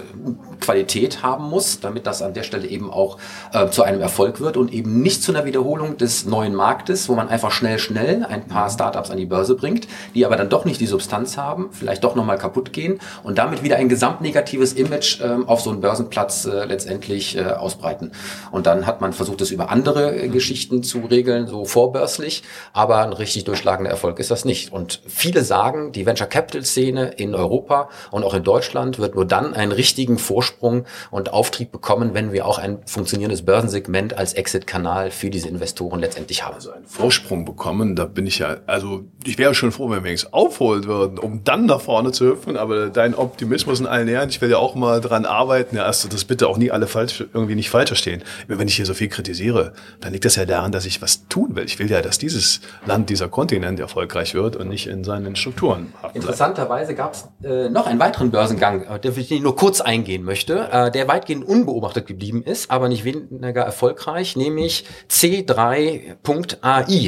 [0.60, 3.18] Qualität haben muss, damit das an der Stelle eben auch
[3.52, 7.14] äh, zu einem Erfolg wird und eben nicht zu einer Wiederholung des neuen Marktes, wo
[7.14, 10.64] man einfach schnell, schnell ein paar Startups an die Börse bringt, die aber dann doch
[10.64, 15.20] nicht die Substanz haben, vielleicht doch nochmal kaputt gehen und damit wieder ein gesamtnegatives Image
[15.20, 18.12] äh, auf so einen Börsenplatz äh, letztendlich äh, ausbreiten.
[18.52, 22.98] Und dann hat man versucht, es über andere äh, Geschichten zu regeln, so vorbörslich, aber
[22.98, 24.72] ein richtig durchschlagender Erfolg ist das nicht.
[24.72, 29.24] Und viele sagen, die Venture Capital Szene in Europa und auch in Deutschland wird nur
[29.24, 30.84] dann einen richtigen Vorsprung
[31.16, 36.44] und Auftrieb bekommen, wenn wir auch ein funktionierendes Börsensegment als Exit-Kanal für diese Investoren letztendlich
[36.44, 36.54] haben.
[36.54, 40.12] Also einen Vorsprung bekommen, da bin ich ja, also ich wäre schon froh, wenn wir
[40.12, 44.28] es aufholen würden, um dann nach vorne zu hüpfen, aber dein Optimismus in allen Ehren,
[44.28, 47.24] ich will ja auch mal dran arbeiten, ja, also das bitte auch nie alle falsch,
[47.32, 48.22] irgendwie nicht falsch verstehen.
[48.46, 51.56] Wenn ich hier so viel kritisiere, dann liegt das ja daran, dass ich was tun
[51.56, 51.64] will.
[51.64, 55.92] Ich will ja, dass dieses Land, dieser Kontinent erfolgreich wird und nicht in seinen Strukturen.
[56.14, 60.68] Interessanterweise gab es äh, noch einen weiteren Börsengang, äh, der ich nur kurz eingehen möchte,
[60.70, 66.16] äh, der weitgehend unbeobachtet geblieben ist, aber nicht weniger erfolgreich, nämlich C3.ai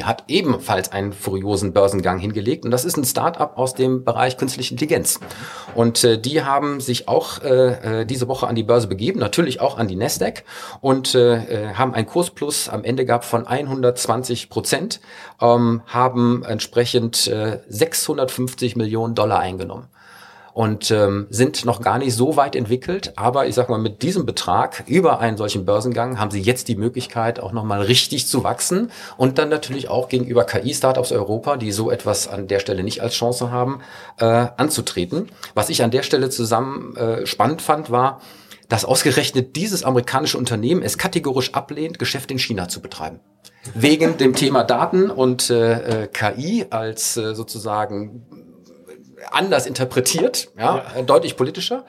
[0.05, 4.73] hat ebenfalls einen furiosen Börsengang hingelegt und das ist ein Startup aus dem Bereich künstliche
[4.73, 5.21] Intelligenz.
[5.75, 9.61] Und äh, die haben sich auch äh, äh diese Woche an die Börse begeben, natürlich
[9.61, 10.45] auch an die Nasdaq
[10.81, 15.01] und äh, haben ein Kursplus am Ende gehabt von 120 Prozent,
[15.41, 19.89] ähm, haben entsprechend äh, 650 Millionen Dollar eingenommen
[20.59, 23.13] und ähm, sind noch gar nicht so weit entwickelt.
[23.15, 26.75] Aber ich sag mal, mit diesem Betrag über einen solchen Börsengang haben sie jetzt die
[26.75, 31.93] Möglichkeit, auch nochmal richtig zu wachsen und dann natürlich auch gegenüber KI-Startups Europa, die so
[31.93, 33.83] etwas an der Stelle nicht als Chance haben,
[34.19, 34.25] äh,
[34.57, 35.29] anzutreten.
[35.55, 38.21] Was ich an der Stelle zusammen äh, spannend fand, war,
[38.69, 43.21] dass ausgerechnet dieses amerikanische Unternehmen es kategorisch ablehnt, Geschäft in China zu betreiben.
[43.75, 48.48] Wegen dem Thema Daten und äh, äh KI als äh, sozusagen
[49.31, 51.03] anders interpretiert, ja, ja.
[51.03, 51.85] deutlich politischer.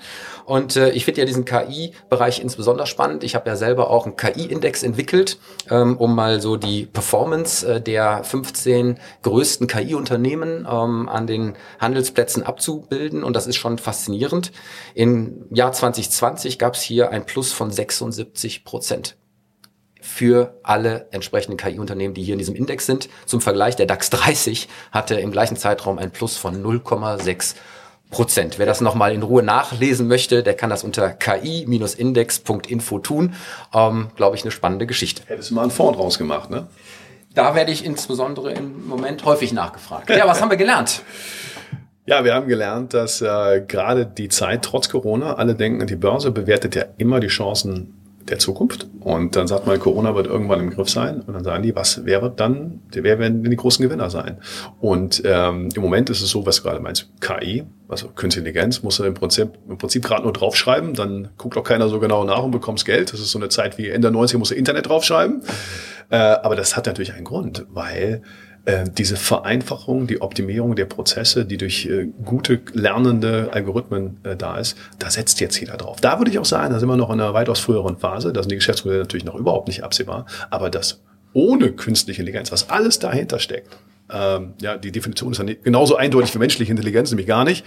[0.46, 3.24] Und äh, ich finde ja diesen KI-Bereich insbesondere spannend.
[3.24, 5.38] Ich habe ja selber auch einen KI-Index entwickelt,
[5.70, 12.44] ähm, um mal so die Performance äh, der 15 größten KI-Unternehmen ähm, an den Handelsplätzen
[12.44, 13.24] abzubilden.
[13.24, 14.52] Und das ist schon faszinierend.
[14.96, 19.19] Im Jahr 2020 gab es hier ein Plus von 76 Prozent
[20.02, 23.10] für alle entsprechenden KI-Unternehmen, die hier in diesem Index sind.
[23.26, 27.56] Zum Vergleich, der DAX 30 hatte im gleichen Zeitraum ein Plus von 0,6
[28.10, 28.58] Prozent.
[28.58, 33.36] Wer das nochmal in Ruhe nachlesen möchte, der kann das unter ki-index.info tun.
[33.74, 35.22] Ähm, Glaube ich, eine spannende Geschichte.
[35.28, 36.68] Hättest du mal einen Fonds draus gemacht, ne?
[37.36, 40.10] Da werde ich insbesondere im Moment häufig nachgefragt.
[40.10, 41.04] Ja, was haben wir gelernt?
[42.08, 46.32] Ja, wir haben gelernt, dass äh, gerade die Zeit trotz Corona, alle denken, die Börse
[46.32, 47.99] bewertet ja immer die Chancen
[48.30, 48.88] der Zukunft.
[49.00, 51.22] Und dann sagt man, Corona wird irgendwann im Griff sein.
[51.22, 54.38] Und dann sagen die, was wäre dann, wer werden denn die großen Gewinner sein?
[54.80, 58.84] Und ähm, im Moment ist es so, was du gerade meinst, KI, also Künstliche Intelligenz,
[58.84, 62.24] musst du im Prinzip, im Prinzip gerade nur draufschreiben, dann guckt auch keiner so genau
[62.24, 63.12] nach und bekommst Geld.
[63.14, 65.42] Das ist so eine Zeit wie Ende der 90er, musst du Internet draufschreiben.
[66.10, 68.24] Äh, aber das hat natürlich einen Grund, weil
[68.86, 74.78] diese Vereinfachung, die Optimierung der Prozesse, die durch äh, gute lernende Algorithmen äh, da ist,
[75.00, 76.02] da setzt jetzt jeder drauf.
[76.02, 78.42] Da würde ich auch sagen, da sind wir noch in einer weitaus früheren Phase, da
[78.44, 81.02] sind die Geschäftsmodelle natürlich noch überhaupt nicht absehbar, aber das
[81.34, 83.78] ohne künstliche Intelligenz, was alles dahinter steckt,
[84.12, 87.66] ähm, ja, die Definition ist nicht genauso eindeutig wie menschliche Intelligenz, nämlich gar nicht.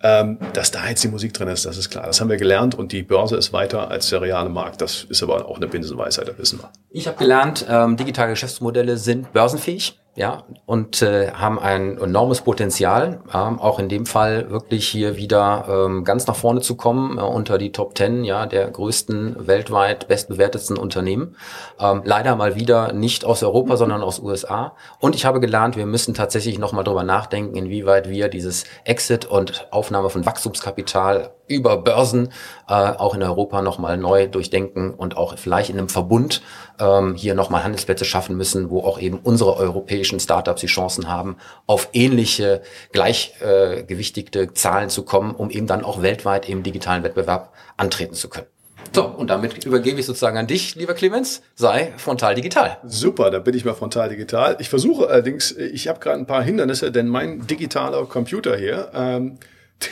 [0.00, 2.06] Ähm, dass da jetzt die Musik drin ist, das ist klar.
[2.06, 4.80] Das haben wir gelernt und die Börse ist weiter als der reale Markt.
[4.80, 6.70] Das ist aber auch eine Binsenweisheit, das wissen wir.
[6.90, 13.20] Ich habe gelernt, ähm, digitale Geschäftsmodelle sind börsenfähig ja, und äh, haben ein enormes Potenzial,
[13.32, 17.20] ähm, auch in dem Fall wirklich hier wieder ähm, ganz nach vorne zu kommen, äh,
[17.20, 21.36] unter die Top Ten ja, der größten weltweit bestbewertetsten Unternehmen.
[21.78, 24.74] Ähm, leider mal wieder nicht aus Europa, sondern aus USA.
[24.98, 29.68] Und ich habe gelernt, wir müssen tatsächlich nochmal drüber nachdenken, inwieweit wir dieses Exit und
[29.70, 32.28] Aufnahme von Wachstumskapital über Börsen
[32.68, 36.42] äh, auch in Europa nochmal neu durchdenken und auch vielleicht in einem Verbund
[36.78, 41.36] ähm, hier nochmal Handelsplätze schaffen müssen, wo auch eben unsere europäischen Startups die Chancen haben,
[41.66, 47.52] auf ähnliche gleichgewichtigte äh, Zahlen zu kommen, um eben dann auch weltweit im digitalen Wettbewerb
[47.76, 48.46] antreten zu können.
[48.92, 51.42] So, und damit übergebe ich sozusagen an dich, lieber Clemens.
[51.54, 52.78] Sei frontal digital.
[52.84, 54.56] Super, da bin ich mal frontal digital.
[54.60, 59.38] Ich versuche allerdings, ich habe gerade ein paar Hindernisse, denn mein digitaler Computer hier, ähm,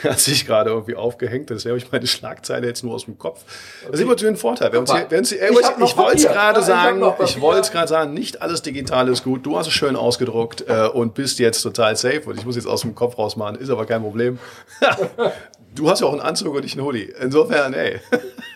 [0.03, 1.51] Der hat sich gerade irgendwie aufgehängt.
[1.51, 3.45] Das habe ich meine Schlagzeile jetzt nur aus dem Kopf.
[3.85, 4.73] Das ist immer ein Vorteil.
[4.73, 8.13] Wenn Sie, wenn Sie, ich, ich wollte es gerade sagen, ich wollte es gerade sagen,
[8.13, 9.47] nicht alles digital ist gut.
[9.47, 12.23] Du hast es schön ausgedruckt äh, und bist jetzt total safe.
[12.27, 14.41] Und ich muss jetzt aus dem Kopf rausmachen, ist aber kein Problem.
[15.77, 17.13] du hast ja auch einen Anzug und nicht einen Hoodie.
[17.21, 18.01] Insofern, ey.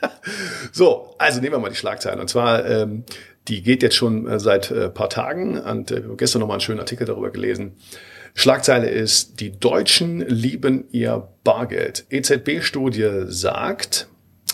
[0.72, 2.18] so, also nehmen wir mal die Schlagzeilen.
[2.18, 3.04] Und zwar, ähm,
[3.46, 6.60] die geht jetzt schon äh, seit äh, paar Tagen und äh, gestern noch mal einen
[6.60, 7.76] schönen Artikel darüber gelesen.
[8.34, 12.06] Schlagzeile ist, die Deutschen lieben ihr Bargeld.
[12.10, 14.08] EZB-Studie sagt,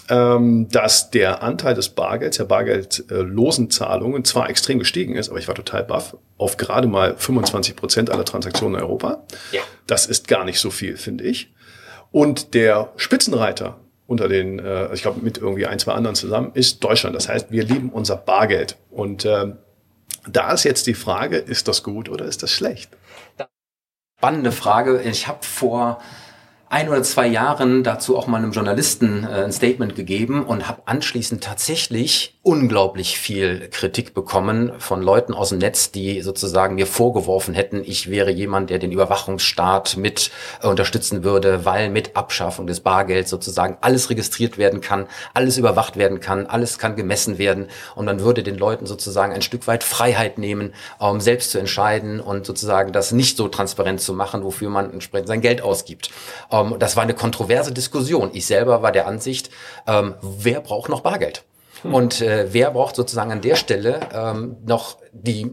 [0.08, 5.48] ähm, dass der Anteil des Bargelds, der bargeldlosen Zahlungen zwar extrem gestiegen ist, aber ich
[5.48, 9.24] war total baff, auf gerade mal 25 Prozent aller Transaktionen in Europa.
[9.52, 9.62] Ja.
[9.86, 11.52] Das ist gar nicht so viel, finde ich.
[12.12, 16.82] Und der Spitzenreiter unter den, äh, ich glaube mit irgendwie ein, zwei anderen zusammen, ist
[16.84, 17.16] Deutschland.
[17.16, 18.76] Das heißt, wir lieben unser Bargeld.
[18.90, 19.52] Und äh,
[20.30, 22.90] da ist jetzt die Frage, ist das gut oder ist das schlecht?
[24.18, 25.02] Spannende Frage.
[25.02, 26.00] Ich habe vor
[26.68, 30.83] ein oder zwei Jahren dazu auch mal einem Journalisten äh, ein Statement gegeben und habe
[30.87, 37.55] anschließend tatsächlich unglaublich viel Kritik bekommen von Leuten aus dem Netz, die sozusagen mir vorgeworfen
[37.55, 40.31] hätten, ich wäre jemand, der den Überwachungsstaat mit
[40.62, 45.96] äh, unterstützen würde, weil mit Abschaffung des Bargelds sozusagen alles registriert werden kann, alles überwacht
[45.96, 49.85] werden kann, alles kann gemessen werden und man würde den Leuten sozusagen ein Stück weit
[49.85, 54.68] Freiheit nehmen, um selbst zu entscheiden und sozusagen das nicht so transparent zu machen, wofür
[54.68, 56.11] man entsprechend sein Geld ausgibt.
[56.60, 58.30] Ähm, das war eine kontroverse Diskussion.
[58.32, 59.50] Ich selber war der Ansicht,
[59.86, 61.44] ähm, wer braucht noch Bargeld?
[61.82, 61.94] Hm.
[61.94, 65.50] Und äh, wer braucht sozusagen an der Stelle ähm, noch die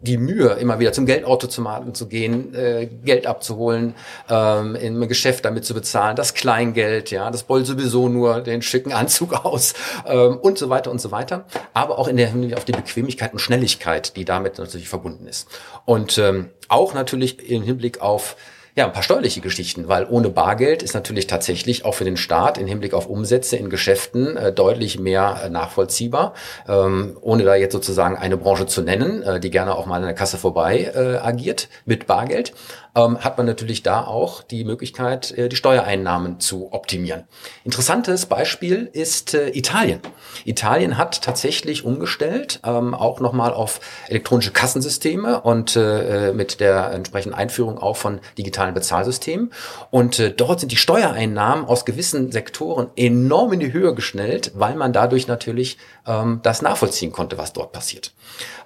[0.00, 3.94] die Mühe, immer wieder zum Geldautomaten zu gehen, äh, Geld abzuholen,
[4.28, 8.92] ähm, einem Geschäft damit zu bezahlen, das Kleingeld, ja, das beult sowieso nur den schicken
[8.92, 9.74] Anzug aus
[10.06, 11.46] ähm, und so weiter und so weiter.
[11.74, 15.48] Aber auch in der Hinsicht auf die Bequemlichkeit und Schnelligkeit, die damit natürlich verbunden ist.
[15.84, 18.36] Und ähm, auch natürlich im Hinblick auf
[18.78, 22.58] ja, ein paar steuerliche Geschichten, weil ohne Bargeld ist natürlich tatsächlich auch für den Staat
[22.58, 26.32] im Hinblick auf Umsätze in Geschäften äh, deutlich mehr äh, nachvollziehbar,
[26.68, 30.02] ähm, ohne da jetzt sozusagen eine Branche zu nennen, äh, die gerne auch mal an
[30.02, 32.52] der Kasse vorbei äh, agiert mit Bargeld
[32.98, 37.24] ähm, hat man natürlich da auch die Möglichkeit, äh, die Steuereinnahmen zu optimieren.
[37.64, 40.00] Interessantes Beispiel ist äh, Italien.
[40.44, 47.38] Italien hat tatsächlich umgestellt, ähm, auch nochmal auf elektronische Kassensysteme und äh, mit der entsprechenden
[47.38, 49.52] Einführung auch von digitalen Bezahlsystemen.
[49.90, 54.74] Und äh, dort sind die Steuereinnahmen aus gewissen Sektoren enorm in die Höhe geschnellt, weil
[54.74, 55.78] man dadurch natürlich
[56.08, 58.12] ähm, das nachvollziehen konnte, was dort passiert.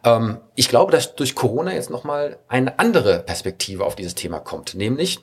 [0.05, 4.74] Ähm, ich glaube, dass durch Corona jetzt nochmal eine andere Perspektive auf dieses Thema kommt,
[4.74, 5.20] nämlich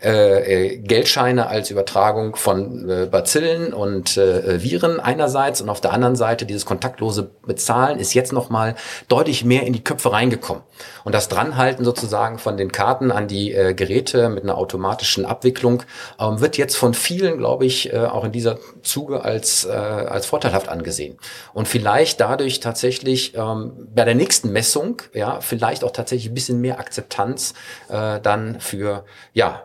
[0.00, 5.92] äh, äh, Geldscheine als Übertragung von äh, Bazillen und äh, Viren einerseits und auf der
[5.92, 8.76] anderen Seite dieses kontaktlose Bezahlen ist jetzt nochmal
[9.08, 10.62] deutlich mehr in die Köpfe reingekommen.
[11.02, 15.82] Und das Dranhalten sozusagen von den Karten an die äh, Geräte mit einer automatischen Abwicklung
[16.20, 20.26] ähm, wird jetzt von vielen, glaube ich, äh, auch in dieser Zuge als, äh, als
[20.26, 21.18] vorteilhaft angesehen.
[21.54, 26.60] Und vielleicht dadurch tatsächlich ähm, bei der nächsten Messung, ja, vielleicht auch tatsächlich ein bisschen
[26.60, 27.54] mehr Akzeptanz
[27.88, 29.64] äh, dann für, ja,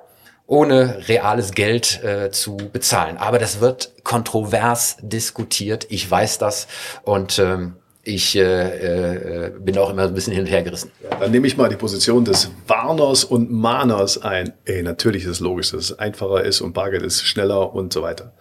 [0.54, 3.18] ohne reales Geld äh, zu bezahlen.
[3.18, 5.88] Aber das wird kontrovers diskutiert.
[5.90, 6.68] Ich weiß das
[7.04, 10.92] und ähm, ich äh, äh, bin auch immer ein bisschen hin und her gerissen.
[11.20, 14.54] Dann nehme ich mal die Position des Warners und Mahners ein.
[14.66, 18.04] Ey, natürlich ist es logisch, dass es einfacher ist und Bargeld ist schneller und so
[18.04, 18.34] weiter.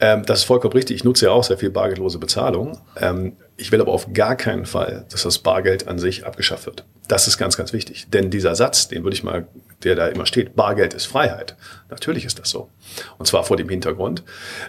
[0.00, 0.96] Ähm, das ist vollkommen richtig.
[0.96, 2.78] Ich nutze ja auch sehr viel bargeldlose Bezahlung.
[2.98, 6.86] Ähm, ich will aber auf gar keinen Fall, dass das Bargeld an sich abgeschafft wird.
[7.08, 8.06] Das ist ganz, ganz wichtig.
[8.10, 9.46] Denn dieser Satz, den würde ich mal,
[9.84, 11.56] der da immer steht, Bargeld ist Freiheit.
[11.92, 12.70] Natürlich ist das so.
[13.18, 14.22] Und zwar vor dem Hintergrund,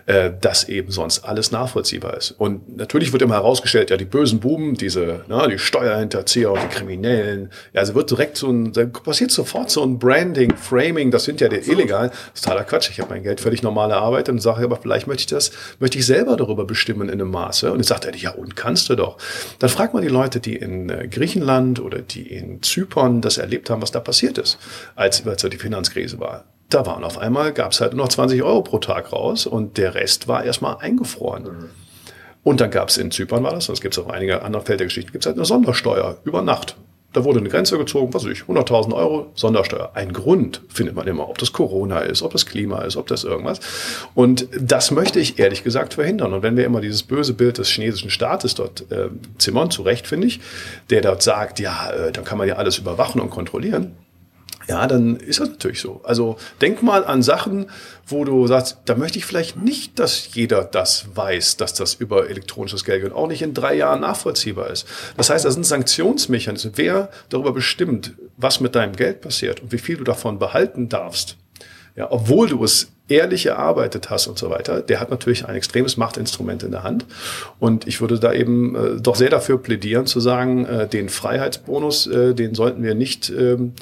[0.07, 2.31] äh, dass eben sonst alles nachvollziehbar ist.
[2.31, 7.49] Und natürlich wird immer herausgestellt, ja, die bösen Buben, diese, na, die Steuerhinterzieher die Kriminellen,
[7.71, 11.39] ja, also wird direkt so ein, da passiert sofort so ein Branding, Framing, das sind
[11.39, 12.09] ja die illegal.
[12.09, 12.89] Das ist totaler Quatsch.
[12.89, 15.97] Ich habe mein Geld völlig normal erarbeitet und sage, aber vielleicht möchte ich das, möchte
[15.97, 17.71] ich selber darüber bestimmen in einem Maße.
[17.71, 19.17] Und ich sagte, ja, und kannst du doch.
[19.59, 23.69] Dann fragt man die Leute, die in äh, Griechenland oder die in Zypern das erlebt
[23.69, 24.57] haben, was da passiert ist,
[24.95, 26.43] als, als die Finanzkrise war.
[26.73, 29.77] Da waren auf einmal, gab es halt nur noch 20 Euro pro Tag raus und
[29.77, 31.43] der Rest war erstmal eingefroren.
[31.43, 31.69] Mhm.
[32.41, 34.87] Und dann gab es in Zypern war das, es gibt auch einige andere Feld der
[34.87, 36.75] Geschichte, gibt es halt eine Sondersteuer über Nacht.
[37.13, 39.91] Da wurde eine Grenze gezogen, was weiß ich, 100.000 Euro Sondersteuer.
[39.93, 43.23] Ein Grund findet man immer, ob das Corona ist, ob das Klima ist, ob das
[43.23, 43.59] irgendwas.
[44.15, 46.33] Und das möchte ich ehrlich gesagt verhindern.
[46.33, 50.07] Und wenn wir immer dieses böse Bild des chinesischen Staates dort äh, zimmern, zu Recht
[50.07, 50.39] finde ich,
[50.89, 53.95] der dort sagt, ja, äh, dann kann man ja alles überwachen und kontrollieren,
[54.67, 56.01] ja, dann ist das natürlich so.
[56.03, 57.67] Also denk mal an Sachen,
[58.07, 62.29] wo du sagst, da möchte ich vielleicht nicht, dass jeder das weiß, dass das über
[62.29, 64.87] elektronisches Geld geht und auch nicht in drei Jahren nachvollziehbar ist.
[65.17, 66.73] Das heißt, das sind Sanktionsmechanismen.
[66.75, 71.37] Wer darüber bestimmt, was mit deinem Geld passiert und wie viel du davon behalten darfst,
[71.95, 75.97] ja, obwohl du es ehrlich erarbeitet hast und so weiter, der hat natürlich ein extremes
[75.97, 77.05] Machtinstrument in der Hand.
[77.59, 82.07] Und ich würde da eben äh, doch sehr dafür plädieren, zu sagen, äh, den Freiheitsbonus,
[82.07, 83.73] äh, den sollten wir nicht ähm,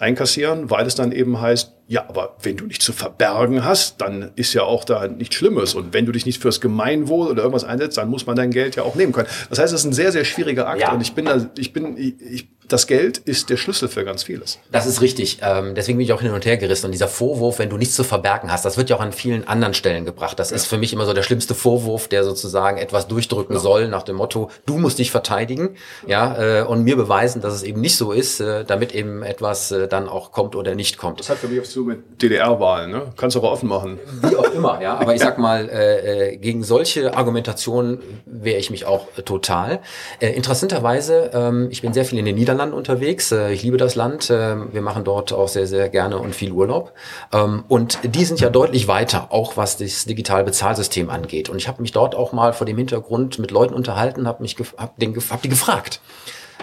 [0.00, 4.30] einkassieren, weil es dann eben heißt, ja, aber wenn du nichts zu verbergen hast, dann
[4.36, 5.74] ist ja auch da nichts Schlimmes.
[5.74, 8.76] Und wenn du dich nicht fürs Gemeinwohl oder irgendwas einsetzt, dann muss man dein Geld
[8.76, 9.26] ja auch nehmen können.
[9.48, 10.82] Das heißt, es ist ein sehr, sehr schwieriger Akt.
[10.82, 10.92] Ja.
[10.92, 14.60] Und ich bin da, ich bin, ich, das Geld ist der Schlüssel für ganz vieles.
[14.70, 15.38] Das ist richtig.
[15.42, 16.86] Ähm, deswegen bin ich auch hin und her gerissen.
[16.86, 19.48] Und dieser Vorwurf, wenn du nichts zu verbergen hast, das wird ja auch an vielen
[19.48, 20.38] anderen Stellen gebracht.
[20.38, 20.56] Das ja.
[20.56, 23.60] ist für mich immer so der schlimmste Vorwurf, der sozusagen etwas durchdrücken ja.
[23.60, 25.76] soll nach dem Motto, du musst dich verteidigen,
[26.06, 29.72] ja, äh, und mir beweisen, dass es eben nicht so ist, äh, damit eben etwas
[29.72, 31.18] äh, dann auch kommt oder nicht kommt.
[31.18, 33.12] Das hat für mich auch zu mit DDR-Wahlen, ne?
[33.16, 33.98] Kannst du aber offen machen.
[34.22, 34.98] Wie auch immer, ja.
[34.98, 39.80] Aber ich sag mal, äh, gegen solche Argumentationen wehre ich mich auch total.
[40.20, 43.32] Äh, interessanterweise, ähm, ich bin sehr viel in den Niederlanden Niederlanden unterwegs.
[43.32, 44.30] Äh, ich liebe das Land.
[44.30, 46.92] Äh, wir machen dort auch sehr, sehr gerne und viel Urlaub.
[47.32, 51.48] Ähm, und die sind ja deutlich weiter, auch was das digitale Bezahlsystem angeht.
[51.48, 54.56] Und ich habe mich dort auch mal vor dem Hintergrund mit Leuten unterhalten, habe mich
[54.76, 56.00] hab den, hab die gefragt.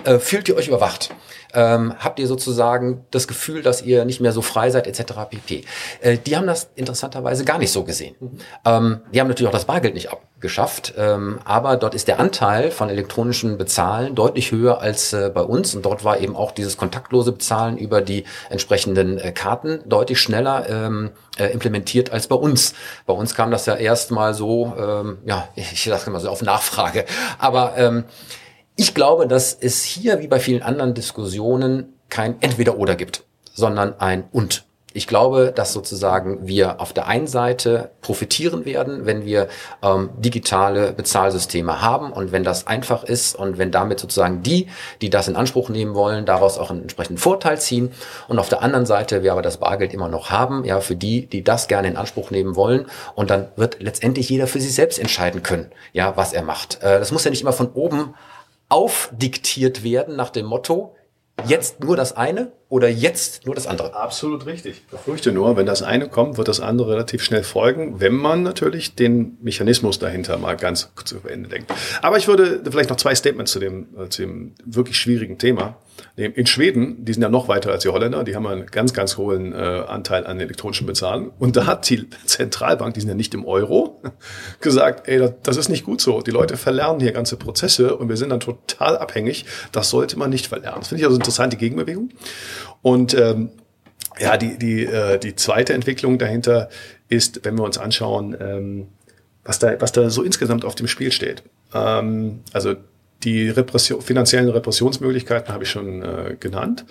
[0.04, 1.12] Äh, fühlt ihr euch überwacht?
[1.54, 5.14] ähm, habt ihr sozusagen das Gefühl, dass ihr nicht mehr so frei seid, etc.
[5.30, 5.66] pp.
[6.02, 8.16] Äh, die haben das interessanterweise gar nicht so gesehen.
[8.20, 8.38] Mhm.
[8.66, 12.72] Ähm, die haben natürlich auch das Bargeld nicht abgeschafft, ähm, aber dort ist der Anteil
[12.72, 16.78] von elektronischen Bezahlen deutlich höher als äh, bei uns und dort war eben auch dieses
[16.78, 22.74] kontaktlose Bezahlen über die entsprechenden äh, Karten deutlich schneller ähm, äh, implementiert als bei uns.
[23.06, 26.42] Bei uns kam das ja erst mal so, ähm, ja, ich sage immer so auf
[26.42, 27.06] Nachfrage,
[27.40, 28.04] aber ähm,
[28.78, 34.26] ich glaube, dass es hier wie bei vielen anderen Diskussionen kein Entweder-Oder gibt, sondern ein
[34.32, 34.66] Und.
[34.94, 39.48] Ich glaube, dass sozusagen wir auf der einen Seite profitieren werden, wenn wir
[39.84, 44.70] ähm, digitale Bezahlsysteme haben und wenn das einfach ist und wenn damit sozusagen die,
[45.02, 47.92] die das in Anspruch nehmen wollen, daraus auch einen entsprechenden Vorteil ziehen.
[48.28, 51.28] Und auf der anderen Seite wir aber das Bargeld immer noch haben, ja, für die,
[51.28, 52.86] die das gerne in Anspruch nehmen wollen.
[53.14, 56.82] Und dann wird letztendlich jeder für sich selbst entscheiden können, ja, was er macht.
[56.82, 58.16] Äh, das muss ja nicht immer von oben
[58.70, 60.96] aufdiktiert werden nach dem Motto,
[61.46, 63.96] jetzt nur das eine oder jetzt nur das andere.
[63.96, 64.78] Absolut richtig.
[64.78, 68.44] Ich befürchte nur, wenn das eine kommt, wird das andere relativ schnell folgen, wenn man
[68.44, 71.74] natürlich den Mechanismus dahinter mal ganz zu Ende denkt.
[72.02, 75.78] Aber ich würde vielleicht noch zwei Statements zu dem, äh, zu dem wirklich schwierigen Thema.
[76.16, 79.18] In Schweden, die sind ja noch weiter als die Holländer, die haben einen ganz, ganz
[79.18, 81.32] hohen äh, Anteil an elektronischen Bezahlen.
[81.40, 84.02] Und da hat die Zentralbank, die sind ja nicht im Euro,
[84.62, 86.22] gesagt, ey, das ist nicht gut so.
[86.22, 89.46] Die Leute verlernen hier ganze Prozesse und wir sind dann total abhängig.
[89.72, 90.80] Das sollte man nicht verlernen.
[90.80, 92.10] Das finde ich also interessant, die Gegenbewegung.
[92.82, 93.50] Und ähm,
[94.20, 96.70] ja, die, die, äh, die zweite Entwicklung dahinter
[97.10, 98.88] ist, wenn wir uns anschauen, ähm,
[99.44, 101.44] was, da, was da so insgesamt auf dem Spiel steht.
[101.74, 102.76] Ähm, also
[103.24, 106.86] die Repression, finanziellen Repressionsmöglichkeiten habe ich schon äh, genannt,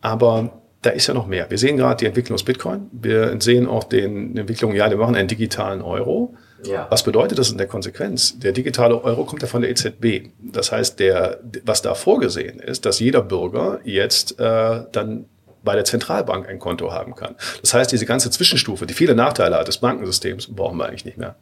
[0.00, 1.50] aber da ist ja noch mehr.
[1.50, 2.88] Wir sehen gerade die Entwicklung aus Bitcoin.
[2.92, 6.34] Wir sehen auch den, die Entwicklung, ja, wir machen einen digitalen Euro.
[6.64, 6.86] Ja.
[6.90, 8.38] Was bedeutet das in der Konsequenz?
[8.38, 10.30] Der digitale Euro kommt ja von der EZB.
[10.40, 15.26] Das heißt, der, was da vorgesehen ist, dass jeder Bürger jetzt äh, dann
[15.64, 17.34] bei der Zentralbank ein Konto haben kann.
[17.60, 21.18] Das heißt, diese ganze Zwischenstufe, die viele Nachteile hat des Bankensystems, brauchen wir eigentlich nicht
[21.18, 21.36] mehr.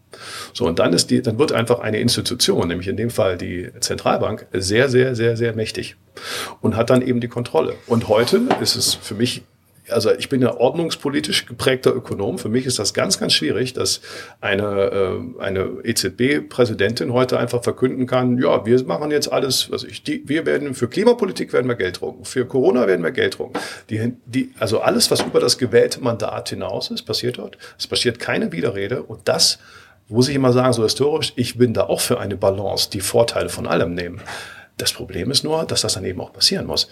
[0.53, 3.71] So, und dann ist die, dann wird einfach eine Institution, nämlich in dem Fall die
[3.79, 5.97] Zentralbank, sehr, sehr, sehr, sehr mächtig
[6.61, 7.75] und hat dann eben die Kontrolle.
[7.87, 9.43] Und heute ist es für mich
[9.91, 12.39] also ich bin ja ordnungspolitisch geprägter Ökonom.
[12.39, 14.01] Für mich ist das ganz, ganz schwierig, dass
[14.41, 14.65] eine,
[15.39, 20.29] äh, eine EZB-Präsidentin heute einfach verkünden kann, ja, wir machen jetzt alles, was ich, die,
[20.29, 23.59] wir werden für Klimapolitik werden wir Geld drucken, für Corona werden wir Geld drucken.
[23.91, 27.59] Die, die, also alles, was über das gewählte Mandat hinaus ist, passiert dort.
[27.79, 29.59] Es passiert keine Widerrede und das
[30.09, 33.49] muss ich immer sagen, so historisch, ich bin da auch für eine Balance, die Vorteile
[33.49, 34.21] von allem nehmen.
[34.77, 36.89] Das Problem ist nur, dass das dann eben auch passieren muss.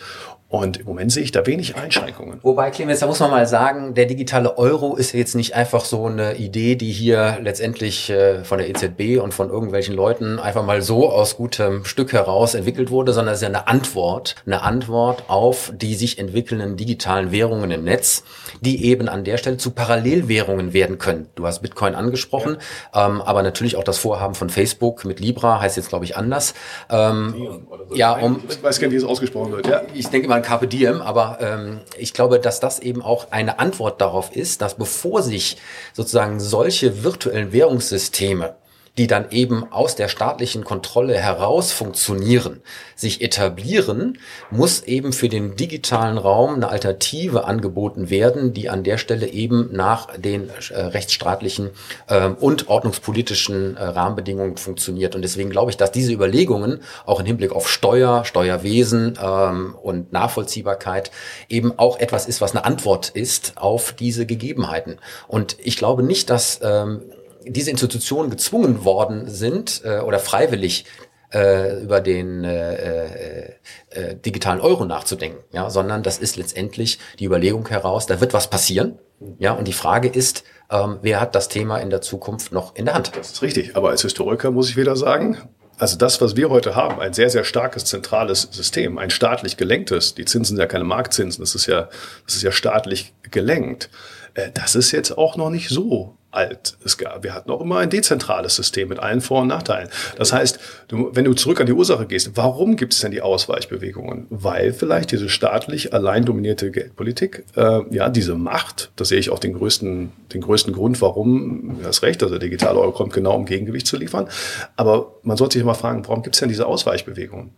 [0.55, 2.39] Und im Moment sehe ich da wenig Einschränkungen.
[2.43, 6.07] Wobei, Clemens, da muss man mal sagen, der digitale Euro ist jetzt nicht einfach so
[6.07, 10.81] eine Idee, die hier letztendlich äh, von der EZB und von irgendwelchen Leuten einfach mal
[10.81, 15.25] so aus gutem Stück heraus entwickelt wurde, sondern es ist ja eine Antwort, eine Antwort
[15.27, 18.23] auf die sich entwickelnden digitalen Währungen im Netz,
[18.61, 21.27] die eben an der Stelle zu Parallelwährungen werden können.
[21.35, 22.59] Du hast Bitcoin angesprochen,
[22.95, 23.07] ja.
[23.09, 26.55] ähm, aber natürlich auch das Vorhaben von Facebook mit Libra heißt jetzt, glaube ich, anders.
[26.91, 27.97] Ähm, so.
[27.97, 29.67] Ja, um, ich weiß gar nicht, wie es ausgesprochen wird.
[29.67, 29.83] Ja.
[29.95, 34.01] Ich denke mal Carpe Diem, aber ähm, ich glaube, dass das eben auch eine Antwort
[34.01, 35.57] darauf ist, dass bevor sich
[35.93, 38.55] sozusagen solche virtuellen Währungssysteme
[38.97, 42.61] die dann eben aus der staatlichen Kontrolle heraus funktionieren,
[42.95, 44.19] sich etablieren,
[44.51, 49.71] muss eben für den digitalen Raum eine Alternative angeboten werden, die an der Stelle eben
[49.73, 51.71] nach den äh, rechtsstaatlichen
[52.07, 55.17] äh, und ordnungspolitischen äh, Rahmenbedingungen funktioniert.
[55.17, 60.13] Und deswegen glaube ich, dass diese Überlegungen auch im Hinblick auf Steuer, Steuerwesen ähm, und
[60.13, 61.11] Nachvollziehbarkeit
[61.49, 64.99] eben auch etwas ist, was eine Antwort ist auf diese Gegebenheiten.
[65.27, 67.03] Und ich glaube nicht, dass ähm,
[67.47, 70.85] diese Institutionen gezwungen worden sind äh, oder freiwillig
[71.33, 73.53] äh, über den äh, äh,
[73.91, 78.49] äh, digitalen Euro nachzudenken, ja, sondern das ist letztendlich die Überlegung heraus, da wird was
[78.49, 78.99] passieren,
[79.39, 82.85] ja, und die Frage ist, ähm, wer hat das Thema in der Zukunft noch in
[82.85, 83.13] der Hand?
[83.17, 85.39] Das ist richtig, aber als Historiker muss ich wieder sagen,
[85.77, 90.15] also das, was wir heute haben, ein sehr, sehr starkes zentrales System, ein staatlich gelenktes,
[90.15, 91.89] die Zinsen sind ja keine Marktzinsen, das ist ja,
[92.27, 93.91] das ist ja staatlich gelenkt,
[94.35, 96.77] äh, das ist jetzt auch noch nicht so alt.
[96.85, 99.89] Es gab, wir hatten auch immer ein dezentrales System mit allen Vor- und Nachteilen.
[100.17, 100.59] Das heißt,
[100.89, 104.27] du, wenn du zurück an die Ursache gehst, warum gibt es denn die Ausweichbewegungen?
[104.31, 109.39] Weil vielleicht diese staatlich allein dominierte Geldpolitik, äh, ja, diese Macht, da sehe ich auch
[109.39, 113.35] den größten, den größten Grund, warum, du hast recht, also der digitale Euro kommt genau,
[113.35, 114.29] um Gegengewicht zu liefern.
[114.77, 117.53] Aber man sollte sich mal fragen, warum gibt es denn diese Ausweichbewegungen?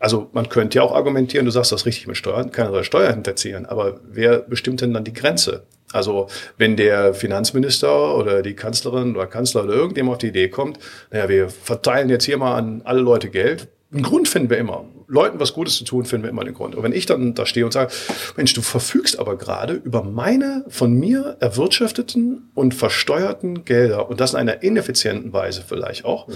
[0.00, 3.66] Also man könnte ja auch argumentieren, du sagst das richtig mit Steuern, keine Steuer hinterziehen,
[3.66, 5.66] aber wer bestimmt denn dann die Grenze?
[5.92, 10.78] Also wenn der Finanzminister oder die Kanzlerin oder Kanzler oder irgendjemand auf die Idee kommt,
[11.10, 14.84] naja, wir verteilen jetzt hier mal an alle Leute Geld, einen Grund finden wir immer.
[15.08, 16.76] Leuten was Gutes zu tun, finden wir immer den Grund.
[16.76, 17.92] Und wenn ich dann da stehe und sage,
[18.36, 24.34] Mensch, du verfügst aber gerade über meine von mir erwirtschafteten und versteuerten Gelder und das
[24.34, 26.28] in einer ineffizienten Weise vielleicht auch,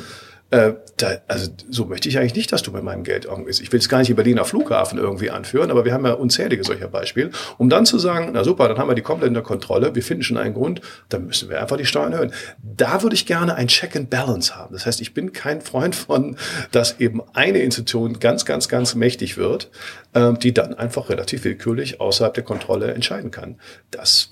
[0.54, 3.60] äh, da, also so möchte ich eigentlich nicht, dass du mit meinem Geld umgehst.
[3.60, 6.62] Ich will es gar nicht die Berliner Flughafen irgendwie anführen, aber wir haben ja unzählige
[6.62, 9.42] solcher Beispiele, um dann zu sagen, na super, dann haben wir die komplett in der
[9.42, 12.32] Kontrolle, wir finden schon einen Grund, dann müssen wir einfach die Steuern erhöhen.
[12.62, 14.74] Da würde ich gerne ein Check and Balance haben.
[14.74, 16.36] Das heißt, ich bin kein Freund von,
[16.70, 19.72] dass eben eine Institution ganz, ganz, ganz mächtig wird,
[20.12, 23.58] äh, die dann einfach relativ willkürlich außerhalb der Kontrolle entscheiden kann.
[23.90, 24.28] Das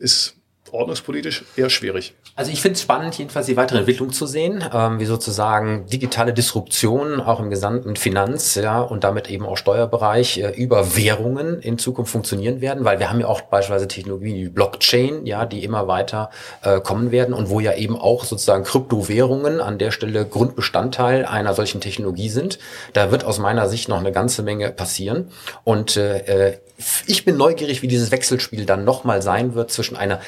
[0.00, 0.39] ist
[0.72, 2.14] ordnungspolitisch eher schwierig.
[2.36, 6.32] Also ich finde es spannend, jedenfalls die weitere Entwicklung zu sehen, ähm, wie sozusagen digitale
[6.32, 11.78] Disruption auch im gesamten Finanz- ja, und damit eben auch Steuerbereich äh, über Währungen in
[11.78, 15.88] Zukunft funktionieren werden, weil wir haben ja auch beispielsweise Technologien wie Blockchain, ja, die immer
[15.88, 16.30] weiter
[16.62, 21.54] äh, kommen werden und wo ja eben auch sozusagen Kryptowährungen an der Stelle Grundbestandteil einer
[21.54, 22.58] solchen Technologie sind.
[22.92, 25.30] Da wird aus meiner Sicht noch eine ganze Menge passieren
[25.64, 26.58] und äh,
[27.06, 30.20] ich bin neugierig, wie dieses Wechselspiel dann nochmal sein wird zwischen einer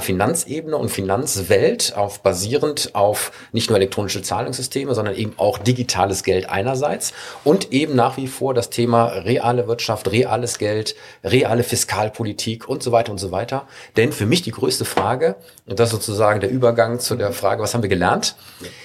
[0.00, 6.48] Finanzebene und Finanzwelt, auf basierend auf nicht nur elektronische Zahlungssysteme, sondern eben auch digitales Geld
[6.48, 7.12] einerseits
[7.44, 10.94] und eben nach wie vor das Thema reale Wirtschaft, reales Geld,
[11.24, 13.66] reale Fiskalpolitik und so weiter und so weiter.
[13.96, 15.36] Denn für mich die größte Frage,
[15.66, 18.36] und das ist sozusagen der Übergang zu der Frage, was haben wir gelernt?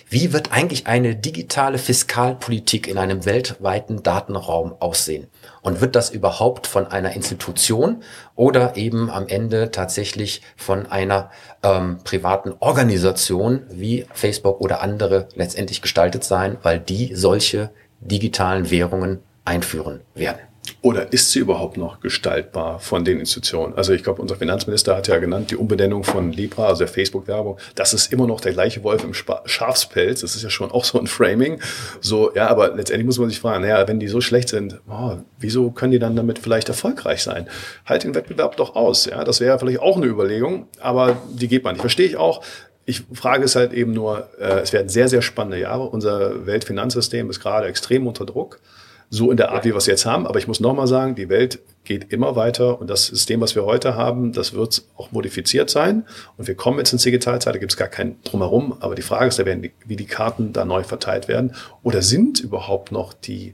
[0.10, 5.28] Wie wird eigentlich eine digitale Fiskalpolitik in einem weltweiten Datenraum aussehen?
[5.68, 8.02] Und wird das überhaupt von einer Institution
[8.38, 11.30] oder eben am Ende tatsächlich von einer
[11.62, 19.20] ähm, privaten Organisation wie Facebook oder andere letztendlich gestaltet sein, weil die solche digitalen Währungen
[19.44, 20.40] einführen werden?
[20.88, 23.74] Oder ist sie überhaupt noch gestaltbar von den Institutionen?
[23.74, 27.58] Also ich glaube, unser Finanzminister hat ja genannt, die Umbenennung von Libra, also der Facebook-Werbung,
[27.76, 30.22] das ist immer noch der gleiche Wolf im Schafspelz.
[30.22, 31.60] Das ist ja schon auch so ein Framing.
[32.00, 35.18] So, ja, aber letztendlich muss man sich fragen, naja, wenn die so schlecht sind, oh,
[35.38, 37.50] wieso können die dann damit vielleicht erfolgreich sein?
[37.86, 39.08] Halt den Wettbewerb doch aus.
[39.08, 41.82] Ja, das wäre vielleicht auch eine Überlegung, aber die geht man nicht.
[41.82, 42.42] Verstehe ich auch.
[42.86, 45.90] Ich frage es halt eben nur, äh, es werden sehr, sehr spannende Jahre.
[45.90, 48.62] Unser Weltfinanzsystem ist gerade extrem unter Druck
[49.10, 50.28] so in der Art, wie wir es jetzt haben.
[50.28, 53.64] Aber ich muss nochmal sagen, die Welt geht immer weiter und das System, was wir
[53.64, 56.06] heute haben, das wird auch modifiziert sein.
[56.38, 58.76] Und wir kommen jetzt ins Digitalzeit, da gibt es gar kein Drumherum.
[58.82, 61.54] Aber die Frage ist, da werden die, wie die Karten da neu verteilt werden.
[61.84, 63.54] Oder sind überhaupt noch die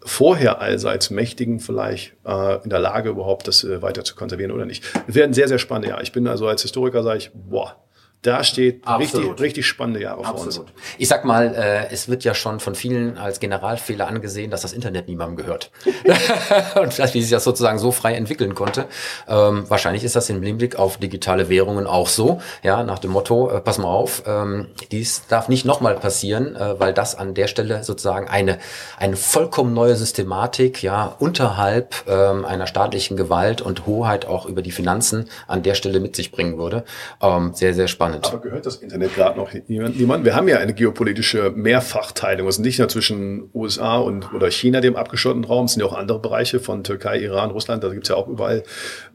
[0.00, 4.66] vorher allseits Mächtigen vielleicht äh, in der Lage, überhaupt das äh, weiter zu konservieren oder
[4.66, 4.84] nicht?
[5.06, 5.88] Wir werden sehr, sehr spannend.
[5.88, 7.76] Ja, ich bin also als Historiker, sage ich, boah,
[8.22, 10.54] da steht richtig, richtig spannende Jahre Absolut.
[10.54, 10.72] vor uns.
[10.98, 14.72] Ich sag mal, äh, es wird ja schon von vielen als Generalfehler angesehen, dass das
[14.72, 15.70] Internet niemandem gehört.
[16.80, 18.86] und vielleicht, wie sich das sozusagen so frei entwickeln konnte.
[19.28, 22.40] Ähm, wahrscheinlich ist das im Blick auf digitale Währungen auch so.
[22.62, 26.80] Ja, nach dem Motto, äh, pass mal auf, ähm, dies darf nicht nochmal passieren, äh,
[26.80, 28.58] weil das an der Stelle sozusagen eine,
[28.98, 34.72] eine vollkommen neue Systematik, ja, unterhalb ähm, einer staatlichen Gewalt und Hoheit auch über die
[34.72, 36.84] Finanzen an der Stelle mit sich bringen würde.
[37.22, 38.26] Ähm, sehr, sehr spannend spannend.
[38.26, 40.24] Aber gehört das Internet gerade noch niemand?
[40.24, 42.46] Wir haben ja eine geopolitische Mehrfachteilung.
[42.48, 45.86] Es ist nicht nur zwischen USA und oder China, dem abgeschotteten Raum, es sind ja
[45.86, 48.62] auch andere Bereiche von Türkei, Iran, Russland, da gibt's ja auch überall.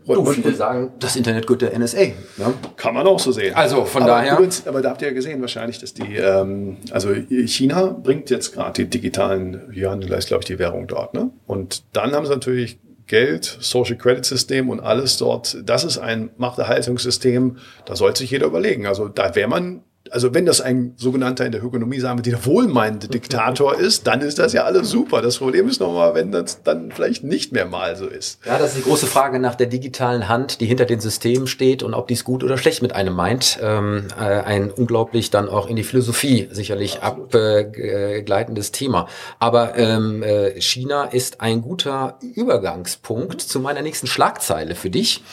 [0.06, 1.98] Und, du, viele sagen, das Internet gehört der NSA.
[2.38, 2.54] Ne?
[2.76, 3.54] Kann man auch so sehen.
[3.56, 4.34] Also von aber daher.
[4.34, 8.54] Übrigens, aber da habt ihr ja gesehen wahrscheinlich, dass die, ähm, also China bringt jetzt
[8.54, 11.14] gerade die digitalen Yuan, da ist glaube ich die Währung dort.
[11.14, 11.30] Ne?
[11.46, 12.80] Und dann haben sie natürlich
[13.12, 18.48] Geld, Social Credit System und alles dort, das ist ein Machterhaltungssystem, da sollte sich jeder
[18.48, 18.88] überlegen.
[18.88, 22.46] Also da wäre man also wenn das ein sogenannter in der Ökonomie sagen wir, der
[22.46, 25.22] wohlmeinende Diktator ist, dann ist das ja alles super.
[25.22, 28.40] Das Problem ist nochmal, wenn das dann vielleicht nicht mehr mal so ist.
[28.46, 31.84] Ja, das ist die große Frage nach der digitalen Hand, die hinter den Systemen steht
[31.84, 33.60] und ob dies gut oder schlecht mit einem meint.
[33.62, 39.08] Ähm, äh, ein unglaublich dann auch in die Philosophie sicherlich abgleitendes Thema.
[39.40, 45.24] Aber ähm, äh, China ist ein guter Übergangspunkt zu meiner nächsten Schlagzeile für dich.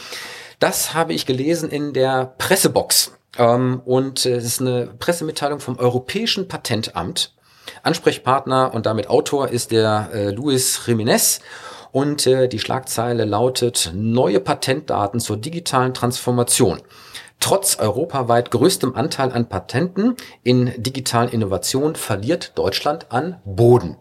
[0.60, 5.78] Das habe ich gelesen in der Pressebox ähm, und äh, es ist eine Pressemitteilung vom
[5.78, 7.34] Europäischen Patentamt.
[7.82, 11.40] Ansprechpartner und damit Autor ist der äh, Luis Jiménez.
[11.90, 16.80] Und äh, die Schlagzeile lautet Neue Patentdaten zur digitalen Transformation.
[17.40, 23.96] Trotz europaweit größtem Anteil an Patenten in digitalen Innovationen verliert Deutschland an Boden.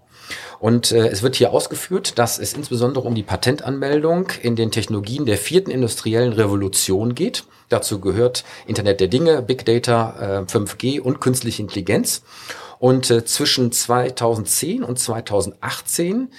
[0.59, 5.25] Und äh, es wird hier ausgeführt, dass es insbesondere um die Patentanmeldung in den Technologien
[5.25, 7.43] der vierten industriellen Revolution geht.
[7.69, 12.23] Dazu gehört Internet der Dinge, Big Data, äh, 5G und künstliche Intelligenz.
[12.79, 16.29] Und äh, zwischen 2010 und 2018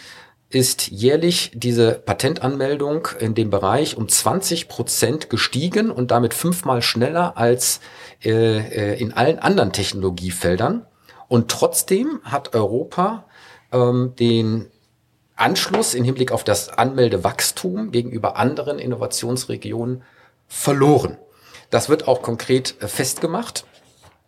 [0.51, 7.37] ist jährlich diese Patentanmeldung in dem Bereich um 20 Prozent gestiegen und damit fünfmal schneller
[7.37, 7.81] als
[8.25, 10.87] äh, äh, in allen anderen Technologiefeldern.
[11.29, 13.25] Und trotzdem hat Europa
[13.73, 14.71] ähm, den
[15.37, 20.03] Anschluss im Hinblick auf das Anmeldewachstum gegenüber anderen Innovationsregionen
[20.49, 21.17] verloren.
[21.71, 23.65] Das wird auch konkret äh, festgemacht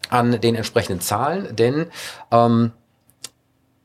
[0.09, 1.87] an den entsprechenden Zahlen, denn
[2.31, 2.73] ähm,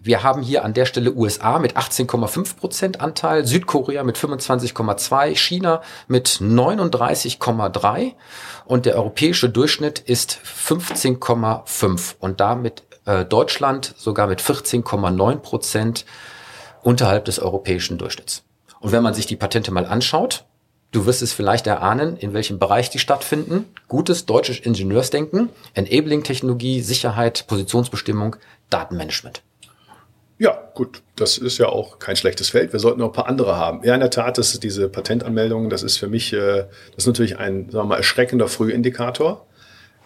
[0.05, 5.81] wir haben hier an der Stelle USA mit 18,5 Prozent Anteil, Südkorea mit 25,2, China
[6.07, 8.13] mit 39,3
[8.65, 16.05] und der europäische Durchschnitt ist 15,5 und damit äh, Deutschland sogar mit 14,9 Prozent
[16.83, 18.43] unterhalb des europäischen Durchschnitts.
[18.79, 20.45] Und wenn man sich die Patente mal anschaut,
[20.91, 23.65] du wirst es vielleicht erahnen, in welchem Bereich die stattfinden.
[23.87, 28.35] Gutes deutsches Ingenieursdenken, Enabling-Technologie, Sicherheit, Positionsbestimmung,
[28.69, 29.41] Datenmanagement.
[30.37, 32.73] Ja, gut, das ist ja auch kein schlechtes Feld.
[32.73, 33.83] Wir sollten noch ein paar andere haben.
[33.85, 37.07] Ja, in der Tat, das ist diese Patentanmeldung, das ist für mich, äh, das ist
[37.07, 39.45] natürlich ein, sagen wir mal, erschreckender Frühindikator.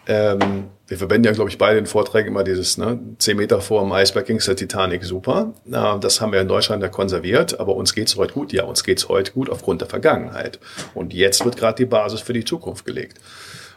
[0.08, 3.82] Ähm, wir verwenden ja, glaube ich, beide in Vorträgen immer dieses ne, 10 Meter vor
[3.82, 5.54] dem Eisberg ging der Titanic, super.
[5.72, 8.52] Äh, das haben wir in Deutschland ja konserviert, aber uns geht's heute gut.
[8.52, 10.60] Ja, uns geht's heute gut aufgrund der Vergangenheit.
[10.96, 13.20] Und jetzt wird gerade die Basis für die Zukunft gelegt.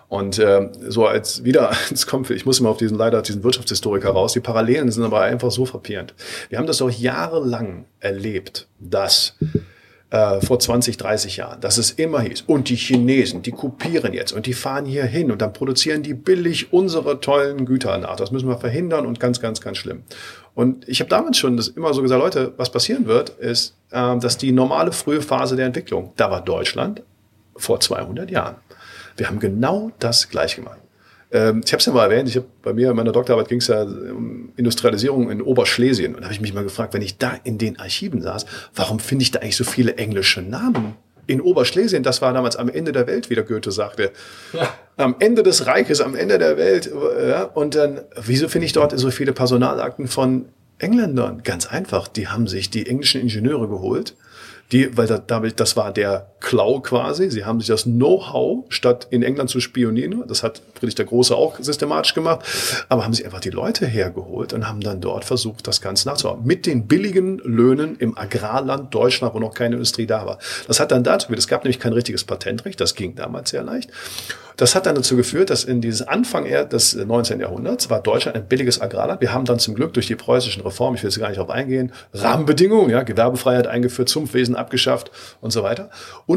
[0.09, 4.11] Und äh, so als wieder, es kommt, ich muss immer auf diesen leider diesen Wirtschaftshistoriker
[4.11, 4.35] raus.
[4.35, 6.15] Die Parallelen sind aber einfach so frappierend.
[6.51, 9.37] Wir haben das auch jahrelang erlebt, dass
[10.13, 14.33] äh, vor 20, 30 Jahren, dass es immer hieß, und die Chinesen, die kopieren jetzt
[14.33, 18.17] und die fahren hier hin und dann produzieren die billig unsere tollen Güter nach.
[18.17, 20.03] Das müssen wir verhindern und ganz, ganz, ganz schlimm.
[20.55, 24.19] Und ich habe damals schon das immer so gesagt, Leute, was passieren wird, ist, äh,
[24.19, 27.03] dass die normale frühe Phase der Entwicklung, da war Deutschland
[27.57, 28.57] vor 200 Jahren.
[29.17, 30.79] Wir haben genau das gleich gemacht.
[31.33, 33.59] Ähm, ich habe es ja mal erwähnt, ich habe bei mir in meiner Doktorarbeit ging
[33.59, 36.15] es ja um Industrialisierung in Oberschlesien.
[36.15, 38.99] Und da habe ich mich mal gefragt, wenn ich da in den Archiven saß, warum
[38.99, 40.95] finde ich da eigentlich so viele englische Namen?
[41.27, 44.11] In Oberschlesien, das war damals am Ende der Welt, wie der Goethe sagte.
[44.53, 44.75] Ja.
[44.97, 46.91] Am Ende des Reiches, am Ende der Welt.
[47.27, 50.47] Ja, und dann, wieso finde ich dort so viele Personalakten von
[50.79, 51.43] Engländern?
[51.45, 54.15] Ganz einfach, die haben sich die englischen Ingenieure geholt
[54.73, 57.31] die, weil da, damit, das war der Klau quasi.
[57.31, 61.35] Sie haben sich das Know-how, statt in England zu spionieren, das hat Friedrich der Große
[61.35, 62.41] auch systematisch gemacht,
[62.89, 66.45] aber haben sie einfach die Leute hergeholt und haben dann dort versucht, das Ganze nachzuhauen.
[66.45, 70.39] Mit den billigen Löhnen im Agrarland Deutschland, wo noch keine Industrie da war.
[70.67, 73.91] Das hat dann dazu, es gab nämlich kein richtiges Patentrecht, das ging damals sehr leicht.
[74.57, 77.41] Das hat dann dazu geführt, dass in dieses Anfang des 19.
[77.41, 79.21] Jahrhunderts war Deutschland ein billiges Agrarland.
[79.21, 81.51] Wir haben dann zum Glück durch die preußischen Reformen, ich will jetzt gar nicht darauf
[81.51, 85.91] eingehen, Rahmenbedingungen, ja, Gewerbefreiheit eingeführt, Zumpfwesen abgeschafft und so weiter.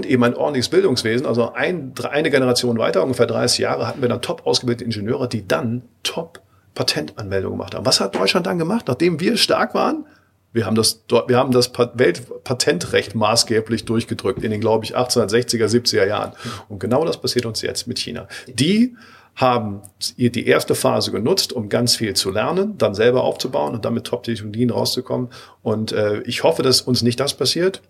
[0.03, 1.27] Eben ein ordentliches Bildungswesen.
[1.27, 5.47] Also ein, eine Generation weiter, ungefähr 30 Jahre, hatten wir dann top ausgebildete Ingenieure, die
[5.47, 6.41] dann top
[6.73, 7.85] Patentanmeldungen gemacht haben.
[7.85, 10.05] Was hat Deutschland dann gemacht, nachdem wir stark waren?
[10.51, 16.07] Wir haben das, wir haben das Weltpatentrecht maßgeblich durchgedrückt in den, glaube ich, 1860er, 70er
[16.07, 16.31] Jahren.
[16.69, 18.27] Und genau das passiert uns jetzt mit China.
[18.47, 18.95] Die
[19.35, 19.81] haben
[20.17, 24.05] die erste Phase genutzt, um ganz viel zu lernen, dann selber aufzubauen und dann mit
[24.05, 25.27] Top-Technologien rauszukommen.
[25.61, 27.81] Und äh, ich hoffe, dass uns nicht das passiert.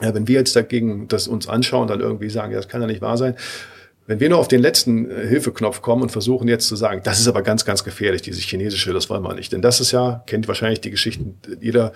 [0.00, 2.86] Äh, wenn wir jetzt dagegen das uns anschauen, dann irgendwie sagen, ja, das kann ja
[2.86, 3.34] nicht wahr sein
[4.06, 7.20] Wenn wir nur auf den letzten äh, Hilfeknopf kommen und versuchen jetzt zu sagen, das
[7.20, 9.52] ist aber ganz, ganz gefährlich, dieses chinesische, das wollen wir nicht.
[9.52, 11.92] Denn das ist ja, kennt wahrscheinlich die Geschichten jeder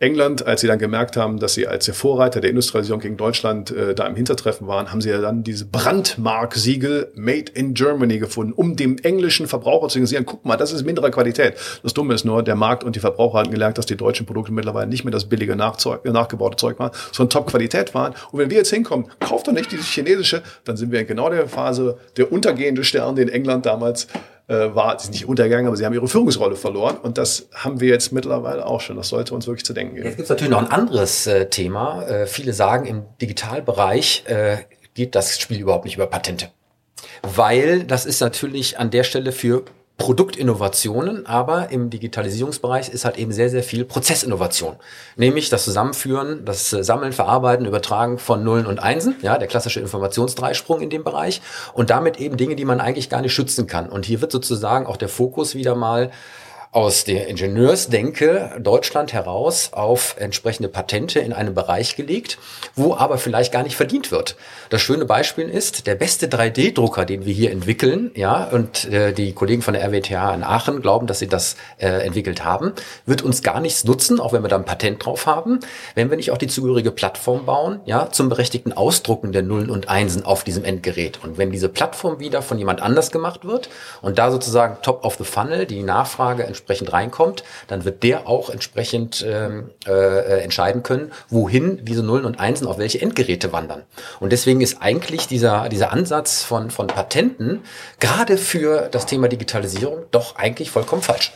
[0.00, 3.72] England, als sie dann gemerkt haben, dass sie als der Vorreiter der Industrialisierung gegen Deutschland
[3.72, 8.52] äh, da im Hintertreffen waren, haben sie ja dann diese Brandmark-Siegel Made in Germany gefunden,
[8.52, 11.54] um dem englischen Verbraucher zu signalisieren, guck mal, das ist mindere Qualität.
[11.82, 14.52] Das Dumme ist nur, der Markt und die Verbraucher hatten gelernt, dass die deutschen Produkte
[14.52, 18.14] mittlerweile nicht mehr das billige Nachzeug, nachgebaute Zeug waren, sondern Top-Qualität waren.
[18.30, 21.28] Und wenn wir jetzt hinkommen, kauft doch nicht dieses chinesische, dann sind wir in genau
[21.28, 24.06] der Phase der untergehende Stern, den England damals
[24.48, 26.96] äh, war, sie nicht untergegangen, aber sie haben ihre Führungsrolle verloren.
[26.96, 28.96] Und das haben wir jetzt mittlerweile auch schon.
[28.96, 30.06] Das sollte uns wirklich zu denken geben.
[30.06, 32.02] Jetzt gibt es natürlich noch ein anderes äh, Thema.
[32.06, 34.58] Äh, viele sagen, im Digitalbereich äh,
[34.94, 36.48] geht das Spiel überhaupt nicht über Patente.
[37.22, 39.64] Weil das ist natürlich an der Stelle für
[39.98, 44.76] Produktinnovationen, aber im Digitalisierungsbereich ist halt eben sehr, sehr viel Prozessinnovation.
[45.16, 50.80] Nämlich das Zusammenführen, das Sammeln, Verarbeiten, Übertragen von Nullen und Einsen, ja, der klassische Informationsdreisprung
[50.80, 51.42] in dem Bereich
[51.74, 53.88] und damit eben Dinge, die man eigentlich gar nicht schützen kann.
[53.88, 56.12] Und hier wird sozusagen auch der Fokus wieder mal
[56.70, 62.38] aus der Ingenieursdenke Deutschland heraus auf entsprechende Patente in einem Bereich gelegt,
[62.74, 64.36] wo aber vielleicht gar nicht verdient wird.
[64.68, 69.32] Das schöne Beispiel ist, der beste 3D-Drucker, den wir hier entwickeln, ja, und äh, die
[69.32, 72.74] Kollegen von der RWTH in Aachen glauben, dass sie das äh, entwickelt haben,
[73.06, 75.60] wird uns gar nichts nutzen, auch wenn wir da ein Patent drauf haben,
[75.94, 79.88] wenn wir nicht auch die zugehörige Plattform bauen, ja, zum berechtigten Ausdrucken der Nullen und
[79.88, 81.20] Einsen auf diesem Endgerät.
[81.22, 83.70] Und wenn diese Plattform wieder von jemand anders gemacht wird
[84.02, 88.50] und da sozusagen top of the funnel die Nachfrage entsprechend reinkommt, dann wird der auch
[88.50, 93.82] entsprechend ähm, äh, entscheiden können, wohin diese Nullen und Einsen auf welche Endgeräte wandern.
[94.20, 97.60] Und deswegen ist eigentlich dieser, dieser Ansatz von, von Patenten
[98.00, 101.32] gerade für das Thema Digitalisierung doch eigentlich vollkommen falsch.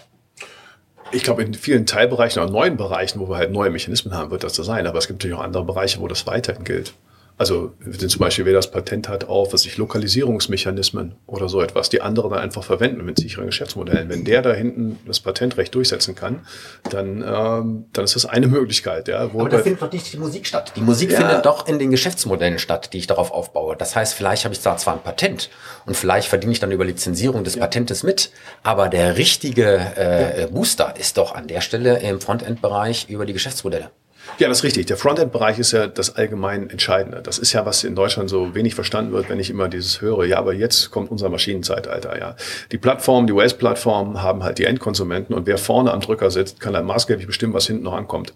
[1.15, 4.45] Ich glaube, in vielen Teilbereichen oder neuen Bereichen, wo wir halt neue Mechanismen haben, wird
[4.45, 4.87] das so sein.
[4.87, 6.95] Aber es gibt natürlich auch andere Bereiche, wo das weiterhin gilt.
[7.39, 12.01] Also zum Beispiel, wer das Patent hat auf, was ich, Lokalisierungsmechanismen oder so etwas, die
[12.01, 14.09] andere dann einfach verwenden mit sicheren Geschäftsmodellen.
[14.09, 16.47] Wenn der da hinten das Patentrecht durchsetzen kann,
[16.91, 19.09] dann, ähm, dann ist das eine Möglichkeit.
[19.09, 20.73] Ja, Aber da findet doch nicht die Musik statt.
[20.77, 21.19] Die Musik ja.
[21.19, 23.77] findet doch in den Geschäftsmodellen statt, die ich darauf aufbaue.
[23.77, 25.51] Das heißt, vielleicht habe ich da zwar ein Patent
[25.87, 27.63] und vielleicht verdiene ich dann über Lizenzierung des ja.
[27.63, 28.31] Patentes mit,
[28.63, 30.47] aber der richtige äh, ja.
[30.47, 33.91] Booster ist doch an der Stelle im Frontend-Bereich über die Geschäftsmodelle.
[34.39, 34.87] Ja, das ist richtig.
[34.87, 37.21] Der Frontend-Bereich ist ja das allgemein Entscheidende.
[37.23, 40.25] Das ist ja, was in Deutschland so wenig verstanden wird, wenn ich immer dieses höre.
[40.25, 42.37] Ja, aber jetzt kommt unser Maschinenzeitalter, ja.
[42.71, 46.73] Die Plattformen, die US-Plattformen haben halt die Endkonsumenten und wer vorne am Drücker sitzt, kann
[46.73, 48.33] dann maßgeblich bestimmen, was hinten noch ankommt.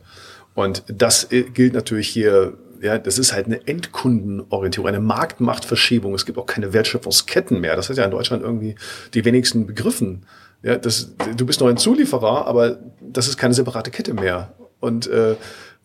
[0.54, 6.14] Und das gilt natürlich hier ja, das ist halt eine Endkundenorientierung, eine Marktmachtverschiebung.
[6.14, 7.76] Es gibt auch keine Wertschöpfungsketten mehr.
[7.76, 8.74] Das hat ja in Deutschland irgendwie
[9.14, 10.26] die wenigsten begriffen.
[10.62, 14.52] Ja, das, du bist noch ein Zulieferer, aber das ist keine separate Kette mehr.
[14.80, 15.36] Und äh,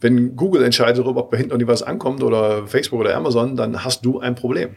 [0.01, 4.03] wenn Google entscheidet darüber, ob bei hinten was ankommt oder Facebook oder Amazon, dann hast
[4.03, 4.71] du ein Problem.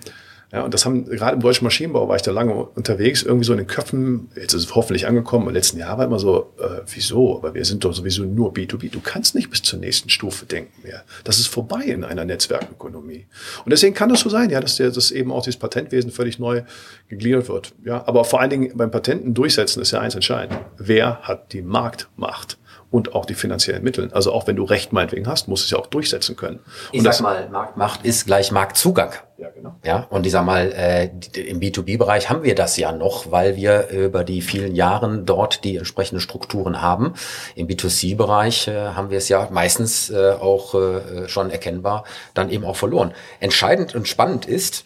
[0.54, 3.52] Ja, und das haben gerade im deutschen Maschinenbau war ich da lange unterwegs, irgendwie so
[3.52, 6.82] in den Köpfen, jetzt ist es hoffentlich angekommen, im letzten Jahr war immer so, äh,
[6.94, 7.38] wieso?
[7.38, 8.88] Aber wir sind doch sowieso nur B2B.
[8.92, 11.02] Du kannst nicht bis zur nächsten Stufe denken mehr.
[11.24, 13.26] Das ist vorbei in einer Netzwerkökonomie.
[13.64, 16.38] Und deswegen kann es so sein, ja, dass, der, dass eben auch dieses Patentwesen völlig
[16.38, 16.62] neu
[17.08, 17.74] gegliedert wird.
[17.84, 20.60] Ja, aber vor allen Dingen beim Patenten durchsetzen ist ja eins entscheidend.
[20.78, 22.58] Wer hat die Marktmacht?
[22.94, 24.08] Und auch die finanziellen Mittel.
[24.12, 26.60] Also auch wenn du Recht meinetwegen hast, musst du es ja auch durchsetzen können.
[26.92, 29.10] Ich und sag mal, Marktmacht ist gleich Marktzugang.
[29.36, 29.74] Ja, genau.
[29.84, 33.88] Ja, und ich sag mal, äh, im B2B-Bereich haben wir das ja noch, weil wir
[33.88, 37.14] über die vielen Jahren dort die entsprechenden Strukturen haben.
[37.56, 42.64] Im B2C-Bereich äh, haben wir es ja meistens äh, auch äh, schon erkennbar dann eben
[42.64, 43.12] auch verloren.
[43.40, 44.84] Entscheidend und spannend ist,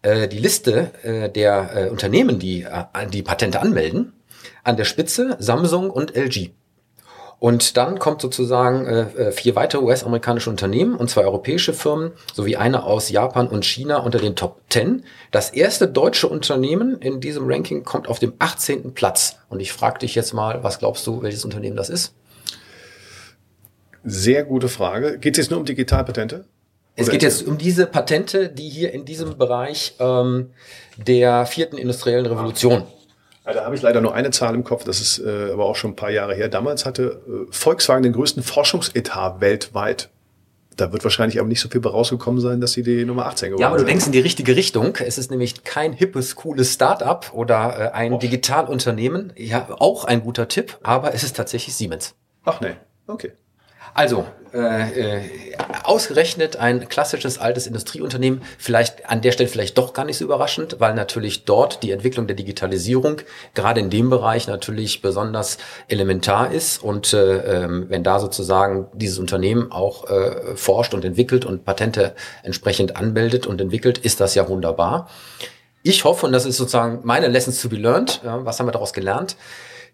[0.00, 4.14] äh, die Liste äh, der äh, Unternehmen, die äh, die Patente anmelden,
[4.64, 6.52] an der Spitze Samsung und LG.
[7.40, 12.56] Und dann kommt sozusagen äh, äh vier weitere US-amerikanische Unternehmen und zwei europäische Firmen sowie
[12.56, 15.04] eine aus Japan und China unter den Top 10.
[15.30, 18.92] Das erste deutsche Unternehmen in diesem Ranking kommt auf dem 18.
[18.92, 19.38] Platz.
[19.48, 22.14] Und ich frage dich jetzt mal, was glaubst du, welches Unternehmen das ist?
[24.04, 25.18] Sehr gute Frage.
[25.18, 26.44] Geht es jetzt nur um Digitalpatente?
[26.94, 30.50] Es geht jetzt um diese Patente, die hier in diesem Bereich ähm,
[30.98, 32.82] der vierten industriellen Revolution
[33.52, 35.92] da habe ich leider nur eine Zahl im Kopf, das ist äh, aber auch schon
[35.92, 36.48] ein paar Jahre her.
[36.48, 40.10] Damals hatte äh, Volkswagen den größten Forschungsetat weltweit.
[40.76, 43.58] Da wird wahrscheinlich aber nicht so viel rausgekommen sein, dass sie die Nummer 18 geworden
[43.58, 43.62] sind.
[43.62, 44.96] Ja, aber du denkst in die richtige Richtung.
[44.96, 48.20] Es ist nämlich kein hippes, cooles Start-up oder äh, ein Och.
[48.20, 49.32] Digitalunternehmen.
[49.36, 52.14] Ja, auch ein guter Tipp, aber es ist tatsächlich Siemens.
[52.44, 52.76] Ach nee,
[53.06, 53.32] okay.
[53.94, 55.22] Also, äh, äh,
[55.84, 60.76] ausgerechnet ein klassisches altes Industrieunternehmen, vielleicht an der Stelle vielleicht doch gar nicht so überraschend,
[60.80, 63.18] weil natürlich dort die Entwicklung der Digitalisierung
[63.54, 69.20] gerade in dem Bereich natürlich besonders elementar ist und äh, äh, wenn da sozusagen dieses
[69.20, 74.48] Unternehmen auch äh, forscht und entwickelt und Patente entsprechend anmeldet und entwickelt, ist das ja
[74.48, 75.08] wunderbar.
[75.84, 78.72] ich hoffe, und das ist sozusagen meine Lessons to be learned, ja, was haben wir
[78.72, 79.36] daraus gelernt,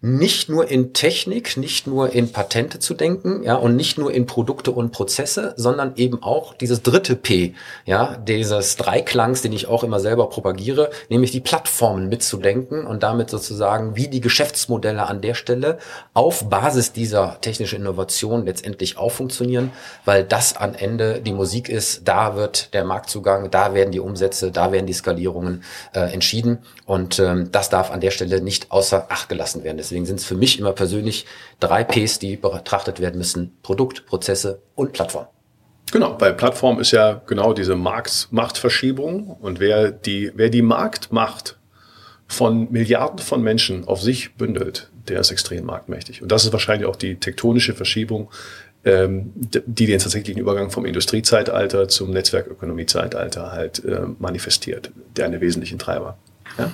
[0.07, 4.25] nicht nur in Technik, nicht nur in Patente zu denken, ja, und nicht nur in
[4.25, 7.55] Produkte und Prozesse, sondern eben auch dieses dritte P,
[7.87, 13.31] ja, dieses Dreiklangs, den ich auch immer selber propagiere, nämlich die Plattformen mitzudenken und damit
[13.31, 15.79] sozusagen, wie die Geschäftsmodelle an der Stelle
[16.15, 19.73] auf Basis dieser technischen Innovation letztendlich auch funktionieren,
[20.05, 24.53] weil das am Ende die Musik ist, da wird der Marktzugang, da werden die Umsätze,
[24.53, 29.07] da werden die Skalierungen äh, entschieden und ähm, das darf an der Stelle nicht außer
[29.09, 29.77] Acht gelassen werden.
[29.77, 31.25] Deswegen sind es für mich immer persönlich
[31.61, 33.57] drei Ps, die betrachtet werden müssen.
[33.63, 35.27] Produkt, Prozesse und Plattform.
[35.93, 41.57] Genau, bei Plattform ist ja genau diese Marktmachtverschiebung und wer die, wer die Marktmacht
[42.27, 46.23] von Milliarden von Menschen auf sich bündelt, der ist extrem marktmächtig.
[46.23, 48.31] Und das ist wahrscheinlich auch die tektonische Verschiebung,
[48.85, 55.79] ähm, die den tatsächlichen Übergang vom Industriezeitalter zum Netzwerkökonomiezeitalter halt äh, manifestiert, der eine wesentlichen
[55.79, 56.19] Treiber.
[56.59, 56.73] Ja?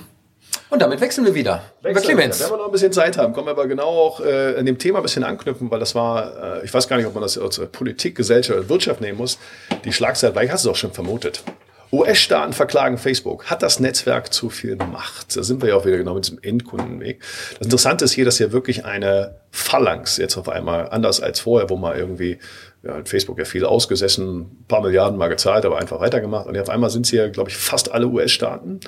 [0.73, 1.61] Und damit wechseln wir wieder.
[1.83, 1.91] Wechseln.
[1.91, 2.39] Über Clemens.
[2.39, 4.79] Wenn wir noch ein bisschen Zeit haben, kommen wir aber genau auch äh, an dem
[4.79, 7.37] Thema ein bisschen anknüpfen, weil das war, äh, ich weiß gar nicht, ob man das
[7.37, 9.37] als Politik, Gesellschaft oder Wirtschaft nehmen muss.
[9.85, 11.43] Die Schlagzeile, weil ich hast es auch schon vermutet.
[11.91, 13.51] US-Staaten verklagen Facebook.
[13.51, 15.37] Hat das Netzwerk zu viel Macht?
[15.37, 17.21] Da sind wir ja auch wieder genau mit diesem Endkundenweg.
[17.59, 21.69] Das Interessante ist hier, dass hier wirklich eine Phalanx jetzt auf einmal, anders als vorher,
[21.69, 22.39] wo man irgendwie,
[22.81, 26.47] ja, hat Facebook ja viel ausgesessen, ein paar Milliarden mal gezahlt, aber einfach weitergemacht.
[26.47, 28.79] Und auf einmal sind es hier, glaube ich, fast alle US-Staaten.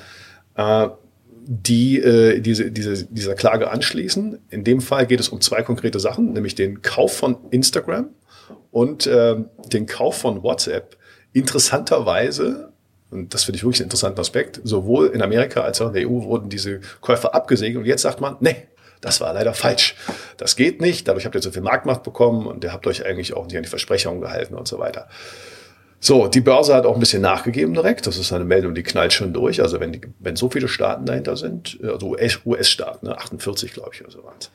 [0.56, 0.88] Äh,
[1.48, 4.38] die äh, diese, diese, dieser Klage anschließen.
[4.50, 8.08] In dem Fall geht es um zwei konkrete Sachen, nämlich den Kauf von Instagram
[8.72, 9.36] und äh,
[9.72, 10.96] den Kauf von WhatsApp.
[11.32, 12.72] Interessanterweise,
[13.10, 16.08] und das finde ich wirklich einen interessanten Aspekt, sowohl in Amerika als auch in der
[16.08, 18.56] EU wurden diese Käufer abgesegnet und jetzt sagt man, nee,
[19.00, 19.94] das war leider falsch.
[20.36, 23.34] Das geht nicht, dadurch habt ihr so viel Marktmacht bekommen und ihr habt euch eigentlich
[23.34, 25.08] auch nicht an die Versprechungen gehalten und so weiter.
[25.98, 28.06] So, die Börse hat auch ein bisschen nachgegeben direkt.
[28.06, 29.62] Das ist eine Meldung, die knallt schon durch.
[29.62, 34.02] Also wenn, die, wenn so viele Staaten dahinter sind, also US-Staaten, ne, 48 glaube ich
[34.02, 34.50] oder so was.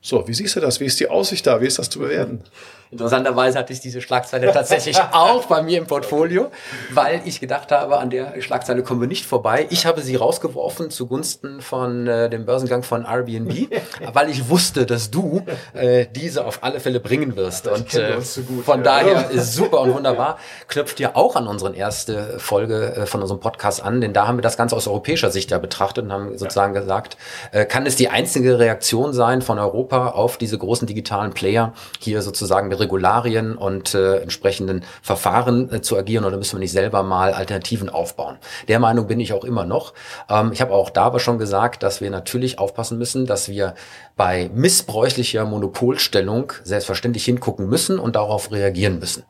[0.00, 0.80] So, wie siehst du das?
[0.80, 1.60] Wie ist die Aussicht da?
[1.60, 2.42] Wie ist das zu bewerten?
[2.90, 6.50] Interessanterweise hatte ich diese Schlagzeile tatsächlich auch bei mir im Portfolio,
[6.92, 9.68] weil ich gedacht habe, an der Schlagzeile kommen wir nicht vorbei.
[9.70, 13.68] Ich habe sie rausgeworfen zugunsten von äh, dem Börsengang von Airbnb,
[14.12, 17.68] weil ich wusste, dass du äh, diese auf alle Fälle bringen wirst.
[17.68, 18.16] Und äh,
[18.48, 18.84] gut, von ja.
[18.84, 20.38] daher ist super und wunderbar.
[20.66, 24.38] Knüpft ja auch an unseren erste Folge äh, von unserem Podcast an, denn da haben
[24.38, 26.80] wir das Ganze aus europäischer Sicht ja betrachtet und haben sozusagen ja.
[26.80, 27.16] gesagt,
[27.52, 32.20] äh, kann es die einzige Reaktion sein von Europa auf diese großen digitalen Player, hier
[32.22, 37.02] sozusagen mit Regularien und äh, entsprechenden Verfahren äh, zu agieren oder müssen wir nicht selber
[37.02, 38.38] mal Alternativen aufbauen?
[38.68, 39.94] Der Meinung bin ich auch immer noch.
[40.28, 43.74] Ähm, ich habe auch da aber schon gesagt, dass wir natürlich aufpassen müssen, dass wir
[44.20, 49.24] bei missbräuchlicher Monopolstellung selbstverständlich hingucken müssen und darauf reagieren müssen.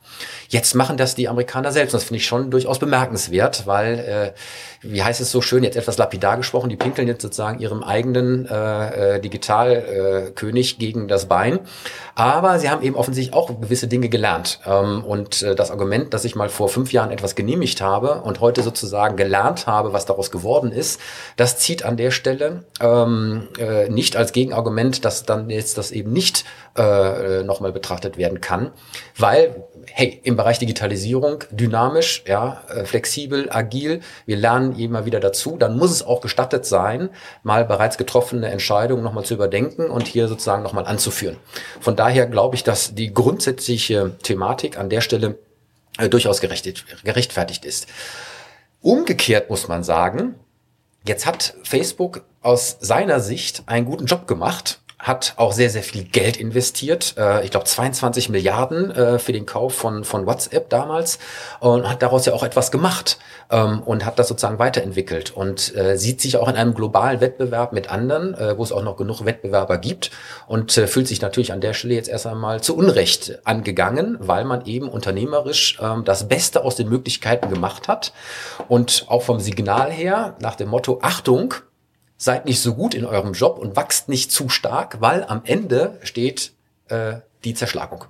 [0.49, 1.95] Jetzt machen das die Amerikaner selbst.
[1.95, 4.33] Das finde ich schon durchaus bemerkenswert, weil, äh,
[4.83, 8.47] wie heißt es so schön, jetzt etwas lapidar gesprochen, die pinkeln jetzt sozusagen ihrem eigenen
[8.47, 11.61] äh, äh, Digitalkönig äh, gegen das Bein.
[12.17, 14.61] Aber sie haben eben offensichtlich auch gewisse Dinge gelernt.
[14.67, 18.41] Ähm, und äh, das Argument, dass ich mal vor fünf Jahren etwas genehmigt habe und
[18.41, 21.01] heute sozusagen gelernt habe, was daraus geworden ist,
[21.37, 26.13] das zieht an der Stelle ähm, äh, nicht als Gegenargument, dass dann jetzt das eben
[26.13, 26.45] nicht
[26.77, 28.73] äh, nochmal betrachtet werden kann,
[29.17, 35.77] weil hey, im Bereich Digitalisierung dynamisch, ja, flexibel, agil, wir lernen immer wieder dazu, dann
[35.77, 37.11] muss es auch gestattet sein,
[37.43, 41.39] mal bereits getroffene Entscheidungen nochmal zu überdenken und hier sozusagen nochmal anzuführen.
[41.81, 45.39] Von daher glaube ich, dass die grundsätzliche Thematik an der Stelle
[45.99, 47.87] äh, durchaus gerechtfertigt ist.
[48.81, 50.35] Umgekehrt muss man sagen,
[51.07, 56.05] jetzt hat Facebook aus seiner Sicht einen guten Job gemacht hat auch sehr, sehr viel
[56.05, 57.15] Geld investiert.
[57.17, 61.19] Äh, ich glaube 22 Milliarden äh, für den Kauf von, von WhatsApp damals
[61.61, 63.19] und hat daraus ja auch etwas gemacht
[63.51, 67.73] ähm, und hat das sozusagen weiterentwickelt und äh, sieht sich auch in einem globalen Wettbewerb
[67.73, 70.11] mit anderen, äh, wo es auch noch genug Wettbewerber gibt
[70.47, 74.45] und äh, fühlt sich natürlich an der Stelle jetzt erst einmal zu Unrecht angegangen, weil
[74.45, 78.13] man eben unternehmerisch ähm, das Beste aus den Möglichkeiten gemacht hat
[78.69, 81.55] und auch vom Signal her nach dem Motto Achtung,
[82.21, 85.99] seid nicht so gut in eurem Job und wachst nicht zu stark, weil am Ende
[86.03, 86.53] steht
[86.89, 87.15] äh,
[87.45, 88.05] die Zerschlagung.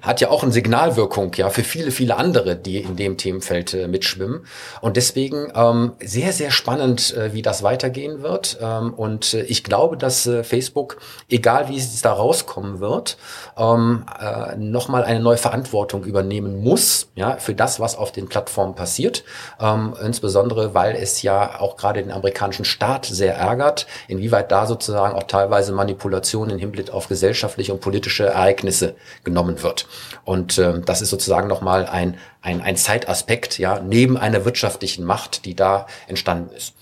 [0.00, 3.88] Hat ja auch eine Signalwirkung, ja, für viele, viele andere, die in dem Themenfeld äh,
[3.88, 4.46] mitschwimmen.
[4.80, 8.58] Und deswegen ähm, sehr, sehr spannend, äh, wie das weitergehen wird.
[8.60, 10.96] Ähm, und äh, ich glaube, dass äh, Facebook,
[11.28, 13.18] egal wie es da rauskommen wird,
[13.56, 18.74] ähm, äh, nochmal eine neue Verantwortung übernehmen muss, ja, für das, was auf den Plattformen
[18.74, 19.24] passiert.
[19.60, 25.14] Ähm, insbesondere, weil es ja auch gerade den amerikanischen Staat sehr ärgert, inwieweit da sozusagen
[25.14, 28.94] auch teilweise Manipulationen im Hinblick auf gesellschaftliche und politische Ereignisse
[29.24, 29.86] genommen kommen wird.
[30.24, 35.44] Und äh, das ist sozusagen nochmal ein, ein, ein Zeitaspekt, ja, neben einer wirtschaftlichen Macht,
[35.44, 36.74] die da entstanden ist.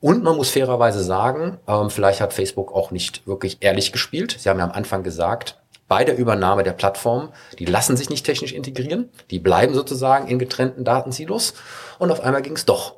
[0.00, 4.36] Und man muss fairerweise sagen, ähm, vielleicht hat Facebook auch nicht wirklich ehrlich gespielt.
[4.38, 5.56] Sie haben ja am Anfang gesagt,
[5.88, 10.38] bei der Übernahme der Plattform, die lassen sich nicht technisch integrieren, die bleiben sozusagen in
[10.38, 11.54] getrennten Datensilos
[11.98, 12.96] und auf einmal ging es doch.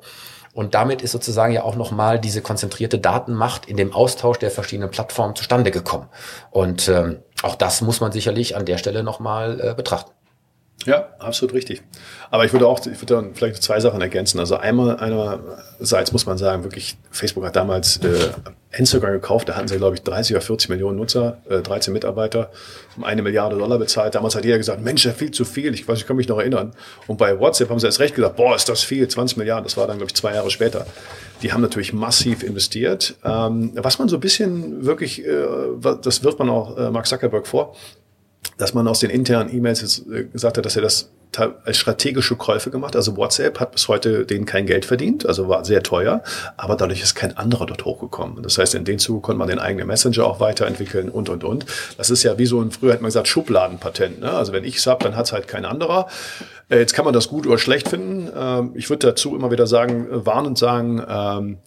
[0.53, 4.89] Und damit ist sozusagen ja auch nochmal diese konzentrierte Datenmacht in dem Austausch der verschiedenen
[4.89, 6.09] Plattformen zustande gekommen.
[6.51, 10.11] Und ähm, auch das muss man sicherlich an der Stelle nochmal äh, betrachten.
[10.85, 11.81] Ja, absolut richtig.
[12.31, 14.39] Aber ich würde auch, ich würde dann vielleicht zwei Sachen ergänzen.
[14.39, 18.29] Also einmal, einerseits muss man sagen, wirklich, Facebook hat damals äh,
[18.71, 22.51] Instagram gekauft, da hatten sie, glaube ich, 30 oder 40 Millionen Nutzer, äh, 13 Mitarbeiter,
[22.95, 24.15] um eine Milliarde Dollar bezahlt.
[24.15, 25.73] Damals hat jeder gesagt, Mensch, das ist viel zu viel.
[25.73, 26.73] Ich weiß, ich kann mich noch erinnern.
[27.07, 29.65] Und bei WhatsApp haben sie erst recht gesagt, boah, ist das viel, 20 Milliarden.
[29.65, 30.85] Das war dann, glaube ich, zwei Jahre später.
[31.41, 33.15] Die haben natürlich massiv investiert.
[33.25, 35.45] Ähm, was man so ein bisschen wirklich, äh,
[36.01, 37.75] das wirft man auch äh, Mark Zuckerberg vor,
[38.57, 42.71] dass man aus den internen E-Mails äh, gesagt hat, dass er das als strategische Käufe
[42.71, 42.95] gemacht.
[42.95, 46.23] Also WhatsApp hat bis heute denen kein Geld verdient, also war sehr teuer,
[46.57, 48.41] aber dadurch ist kein anderer dort hochgekommen.
[48.41, 51.65] Das heißt, in dem Zuge konnte man den eigenen Messenger auch weiterentwickeln und, und, und.
[51.97, 54.21] Das ist ja wie so ein, früher hat man gesagt, Schubladenpatent.
[54.21, 54.31] Ne?
[54.31, 56.07] Also wenn ich es habe, dann hat es halt kein anderer.
[56.69, 58.29] Äh, jetzt kann man das gut oder schlecht finden.
[58.35, 61.57] Ähm, ich würde dazu immer wieder sagen, warnend sagen, ähm,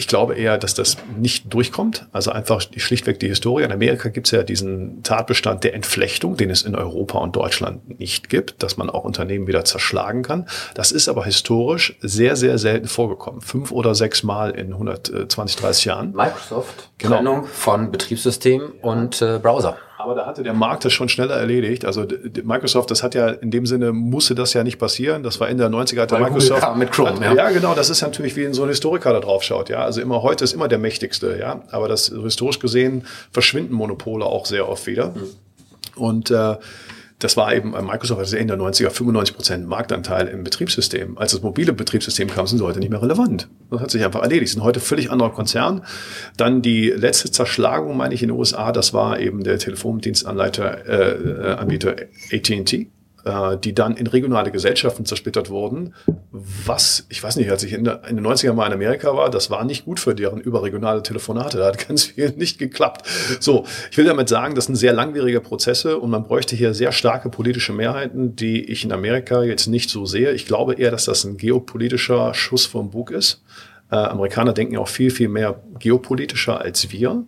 [0.00, 2.06] ich glaube eher, dass das nicht durchkommt.
[2.10, 3.64] Also einfach schlichtweg die Historie.
[3.64, 8.00] In Amerika gibt es ja diesen Tatbestand der Entflechtung, den es in Europa und Deutschland
[8.00, 10.48] nicht gibt, dass man auch Unternehmen wieder zerschlagen kann.
[10.72, 13.42] Das ist aber historisch sehr, sehr selten vorgekommen.
[13.42, 16.12] Fünf oder sechs Mal in 120, 30 Jahren.
[16.12, 17.16] Microsoft, genau.
[17.16, 19.76] Trennung von Betriebssystem und äh, Browser.
[20.02, 21.84] Aber da hatte der Markt das schon schneller erledigt.
[21.84, 22.06] Also
[22.42, 25.22] Microsoft, das hat ja in dem Sinne, musste das ja nicht passieren.
[25.22, 26.76] Das war Ende der 90er, hat Microsoft.
[26.76, 27.34] Mit Chrome, hat, ja.
[27.34, 29.68] ja, genau, das ist natürlich wie so ein Historiker da drauf schaut.
[29.68, 31.36] Ja, also immer heute ist immer der mächtigste.
[31.38, 35.08] Ja, aber das historisch gesehen verschwinden Monopole auch sehr oft wieder.
[35.08, 36.02] Mhm.
[36.02, 36.56] Und äh,
[37.20, 41.16] das war eben, äh, Microsoft hatte Ende der 90er 95 Prozent Marktanteil im Betriebssystem.
[41.18, 43.48] Als das mobile Betriebssystem kam, sind sie heute nicht mehr relevant.
[43.70, 44.48] Das hat sich einfach erledigt.
[44.48, 45.84] Sie sind heute völlig anderer Konzern.
[46.36, 51.10] Dann die letzte Zerschlagung, meine ich, in den USA, das war eben der Telefondienstanleiter, äh,
[51.12, 51.94] äh Anbieter
[52.32, 52.90] AT&T
[53.62, 55.94] die dann in regionale Gesellschaften zersplittert wurden.
[56.30, 59.50] Was, ich weiß nicht, als ich in, in den 90er mal in Amerika war, das
[59.50, 61.58] war nicht gut für deren überregionale Telefonate.
[61.58, 63.06] Da hat ganz viel nicht geklappt.
[63.40, 66.92] So, ich will damit sagen, das sind sehr langwierige Prozesse und man bräuchte hier sehr
[66.92, 70.32] starke politische Mehrheiten, die ich in Amerika jetzt nicht so sehe.
[70.32, 73.42] Ich glaube eher, dass das ein geopolitischer Schuss vom Bug ist.
[73.90, 77.24] Äh, Amerikaner denken auch viel, viel mehr geopolitischer als wir.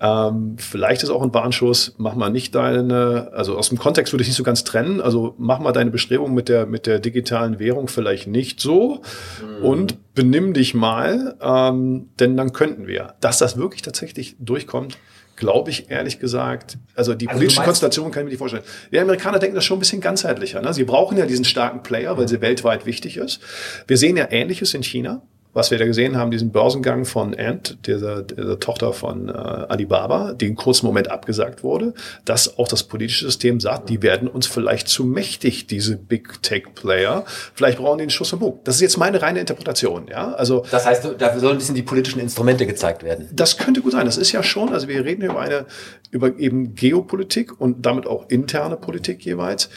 [0.00, 4.22] Ähm, vielleicht ist auch ein Warnschuss, mach mal nicht deine, also aus dem Kontext würde
[4.22, 7.58] ich nicht so ganz trennen, also mach mal deine Bestrebungen mit der, mit der digitalen
[7.58, 9.02] Währung vielleicht nicht so
[9.42, 9.64] mhm.
[9.64, 13.14] und benimm dich mal, ähm, denn dann könnten wir.
[13.20, 14.98] Dass das wirklich tatsächlich durchkommt,
[15.34, 18.64] glaube ich ehrlich gesagt, also die also politische Konstellation kann ich mir nicht vorstellen.
[18.92, 20.60] Die Amerikaner denken das schon ein bisschen ganzheitlicher.
[20.60, 20.74] Ne?
[20.74, 23.40] Sie brauchen ja diesen starken Player, weil sie weltweit wichtig ist.
[23.86, 25.22] Wir sehen ja Ähnliches in China
[25.54, 30.34] was wir da gesehen haben, diesen Börsengang von Ant, dieser, dieser Tochter von äh, Alibaba,
[30.34, 31.94] die in kurzem Moment abgesagt wurde,
[32.24, 36.74] dass auch das politische System sagt, die werden uns vielleicht zu mächtig, diese Big Tech
[36.74, 37.24] Player.
[37.54, 38.64] Vielleicht brauchen die einen Schuss im Bug.
[38.64, 40.32] Das ist jetzt meine reine Interpretation, ja.
[40.32, 40.64] Also.
[40.70, 43.28] Das heißt, da sollen ein bisschen die politischen Instrumente gezeigt werden.
[43.32, 44.04] Das könnte gut sein.
[44.04, 45.66] Das ist ja schon, also wir reden über eine,
[46.10, 49.70] über eben Geopolitik und damit auch interne Politik jeweils.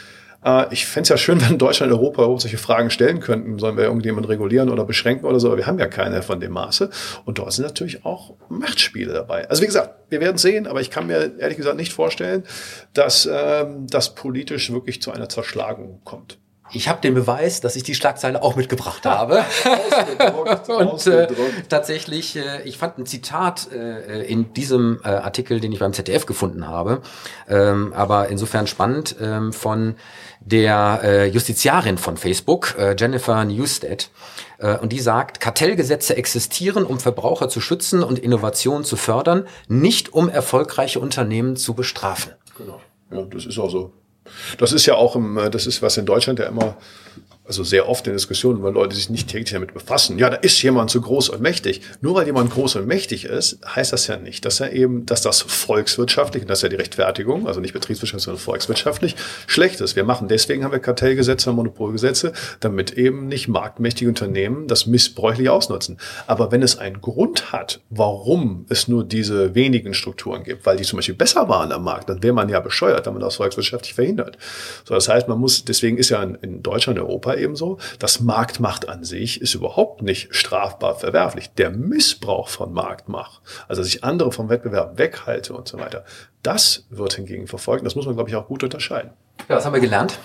[0.44, 3.58] Äh, ich fände es ja schön, wenn Deutschland und Europa solche Fragen stellen könnten.
[3.58, 5.48] Sollen wir irgendjemanden regulieren oder beschränken oder so?
[5.48, 6.90] Aber wir haben ja keine von dem Maße.
[7.24, 9.48] Und dort sind natürlich auch Machtspiele dabei.
[9.48, 12.44] Also wie gesagt, wir werden sehen, aber ich kann mir ehrlich gesagt nicht vorstellen,
[12.92, 16.38] dass ähm, das politisch wirklich zu einer Zerschlagung kommt.
[16.74, 19.44] Ich habe den Beweis, dass ich die Schlagzeile auch mitgebracht habe.
[20.68, 21.28] und äh,
[21.68, 26.26] tatsächlich, äh, ich fand ein Zitat äh, in diesem äh, Artikel, den ich beim ZDF
[26.26, 27.02] gefunden habe,
[27.48, 29.96] ähm, aber insofern spannend ähm, von
[30.44, 34.10] der äh, Justiziarin von Facebook, äh, Jennifer Newstead.
[34.58, 40.12] Äh, und die sagt, Kartellgesetze existieren, um Verbraucher zu schützen und Innovation zu fördern, nicht
[40.12, 42.32] um erfolgreiche Unternehmen zu bestrafen.
[42.56, 42.80] Genau.
[43.10, 43.92] Ja, das ist auch so.
[44.58, 46.76] Das ist ja auch im, äh, das ist was in Deutschland ja immer
[47.52, 50.18] also sehr oft in Diskussionen, weil Leute sich nicht täglich damit befassen.
[50.18, 51.82] Ja, da ist jemand zu groß und mächtig.
[52.00, 55.20] Nur weil jemand groß und mächtig ist, heißt das ja nicht, dass er eben, dass
[55.20, 59.96] das volkswirtschaftlich, und das ist ja die Rechtfertigung, also nicht betriebswirtschaftlich, sondern volkswirtschaftlich, schlecht ist.
[59.96, 65.98] Wir machen, deswegen haben wir Kartellgesetze, Monopolgesetze, damit eben nicht marktmächtige Unternehmen das missbräuchlich ausnutzen.
[66.26, 70.84] Aber wenn es einen Grund hat, warum es nur diese wenigen Strukturen gibt, weil die
[70.84, 73.92] zum Beispiel besser waren am Markt, dann wäre man ja bescheuert, wenn man das volkswirtschaftlich
[73.92, 74.38] verhindert.
[74.86, 77.78] So, das heißt, man muss, deswegen ist ja in, in Deutschland, Europa ebenso.
[77.98, 81.50] Das Marktmacht an sich ist überhaupt nicht strafbar verwerflich.
[81.54, 86.04] Der Missbrauch von Marktmacht, also dass ich andere vom Wettbewerb weghalte und so weiter,
[86.42, 87.84] das wird hingegen verfolgt.
[87.84, 89.10] Das muss man, glaube ich, auch gut unterscheiden.
[89.48, 90.18] Ja, was haben wir gelernt?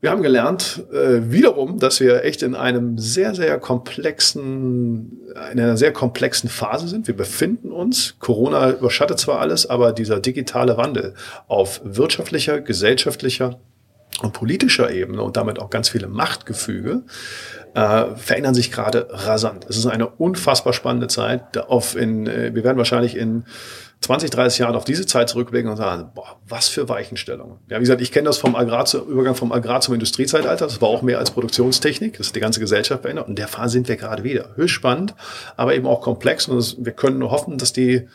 [0.00, 5.78] Wir haben gelernt, äh, wiederum, dass wir echt in einem sehr, sehr komplexen, in einer
[5.78, 7.06] sehr komplexen Phase sind.
[7.06, 11.14] Wir befinden uns, Corona überschattet zwar alles, aber dieser digitale Wandel
[11.48, 13.58] auf wirtschaftlicher, gesellschaftlicher
[14.22, 17.02] und politischer Ebene und damit auch ganz viele Machtgefüge
[17.74, 19.66] äh, verändern sich gerade rasant.
[19.68, 21.58] Es ist eine unfassbar spannende Zeit.
[21.58, 23.44] Auf in, äh, wir werden wahrscheinlich in
[24.00, 27.58] 20, 30 Jahren auf diese Zeit zurückblicken und sagen, boah, was für Weichenstellungen.
[27.68, 30.66] Ja, wie gesagt, ich kenne das vom Agrar zu, Übergang vom Agrar zum Industriezeitalter.
[30.66, 32.16] Das war auch mehr als Produktionstechnik.
[32.16, 33.28] Das ist die ganze Gesellschaft verändert.
[33.28, 34.50] Und der Phase sind wir gerade wieder.
[34.54, 35.14] Höchst spannend,
[35.56, 36.48] aber eben auch komplex.
[36.48, 38.06] Und das, wir können nur hoffen, dass die,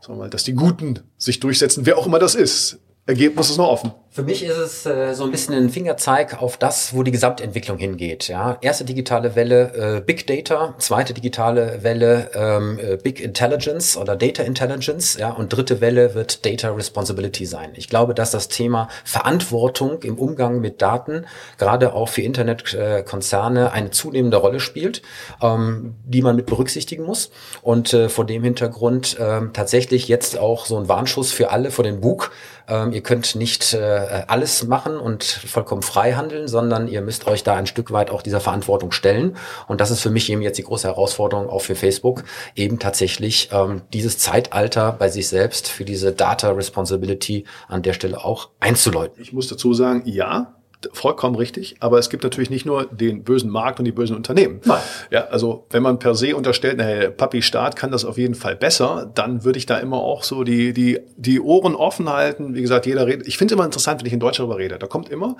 [0.00, 2.78] sagen wir mal, dass die Guten sich durchsetzen, wer auch immer das ist.
[3.08, 3.92] Ergebnis ist noch offen.
[4.10, 7.78] Für mich ist es äh, so ein bisschen ein Fingerzeig auf das, wo die Gesamtentwicklung
[7.78, 8.28] hingeht.
[8.28, 14.14] Ja, erste digitale Welle äh, Big Data, zweite digitale Welle ähm, äh, Big Intelligence oder
[14.14, 17.70] Data Intelligence, ja, und dritte Welle wird Data Responsibility sein.
[17.76, 21.24] Ich glaube, dass das Thema Verantwortung im Umgang mit Daten
[21.56, 25.00] gerade auch für Internetkonzerne eine zunehmende Rolle spielt,
[25.40, 27.30] ähm, die man mit berücksichtigen muss.
[27.62, 31.84] Und äh, vor dem Hintergrund äh, tatsächlich jetzt auch so ein Warnschuss für alle vor
[31.84, 32.32] den Bug
[32.68, 37.42] ähm, ihr könnt nicht äh, alles machen und vollkommen frei handeln, sondern ihr müsst euch
[37.42, 39.36] da ein Stück weit auch dieser Verantwortung stellen.
[39.66, 43.50] Und das ist für mich eben jetzt die große Herausforderung auch für Facebook, eben tatsächlich
[43.52, 49.22] ähm, dieses Zeitalter bei sich selbst für diese Data Responsibility an der Stelle auch einzuläuten.
[49.22, 50.57] Ich muss dazu sagen, ja,
[50.92, 54.60] vollkommen richtig, aber es gibt natürlich nicht nur den bösen Markt und die bösen Unternehmen.
[54.64, 54.80] Nein.
[55.10, 58.54] Ja, also wenn man per se unterstellt, naja, Papi Staat kann das auf jeden Fall
[58.54, 62.54] besser, dann würde ich da immer auch so die die die Ohren offen halten.
[62.54, 63.26] Wie gesagt, jeder redet.
[63.26, 64.78] Ich finde es immer interessant, wenn ich in Deutsch darüber rede.
[64.78, 65.36] Da kommt immer,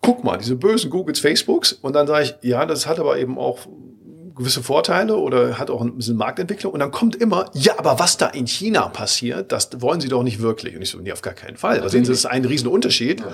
[0.00, 3.38] guck mal, diese bösen Googles, Facebooks und dann sage ich, ja, das hat aber eben
[3.38, 3.60] auch
[4.34, 8.16] gewisse Vorteile oder hat auch ein bisschen Marktentwicklung und dann kommt immer, ja, aber was
[8.16, 10.74] da in China passiert, das wollen sie doch nicht wirklich.
[10.74, 11.80] Und ich so, nee, auf gar keinen Fall.
[11.80, 13.20] Da sehen Sie, das ist ein riesen Unterschied.
[13.20, 13.32] Ja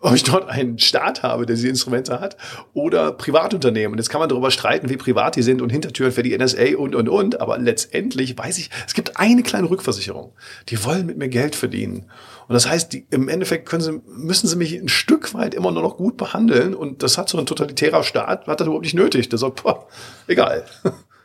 [0.00, 2.36] ob ich dort einen Staat habe, der diese Instrumente hat,
[2.72, 3.92] oder Privatunternehmen.
[3.92, 6.76] Und jetzt kann man darüber streiten, wie privat die sind und Hintertüren für die NSA
[6.76, 7.40] und, und, und.
[7.40, 10.32] Aber letztendlich weiß ich, es gibt eine kleine Rückversicherung.
[10.68, 12.10] Die wollen mit mir Geld verdienen.
[12.46, 15.72] Und das heißt, die, im Endeffekt können sie, müssen sie mich ein Stück weit immer
[15.72, 16.74] nur noch gut behandeln.
[16.74, 19.28] Und das hat so ein totalitärer Staat, hat das überhaupt nicht nötig.
[19.28, 19.86] Der sagt, boah,
[20.28, 20.64] egal.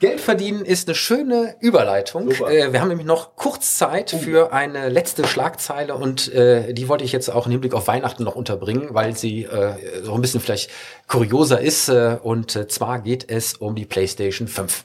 [0.04, 2.30] Geld verdienen ist eine schöne Überleitung.
[2.30, 4.18] Äh, wir haben nämlich noch kurz Zeit oh.
[4.18, 8.26] für eine letzte Schlagzeile und äh, die wollte ich jetzt auch im Hinblick auf Weihnachten
[8.26, 10.70] noch unterbringen, weil sie äh, so ein bisschen vielleicht
[11.08, 11.88] kurioser ist.
[11.88, 14.84] Äh, und äh, zwar geht es um die PlayStation 5.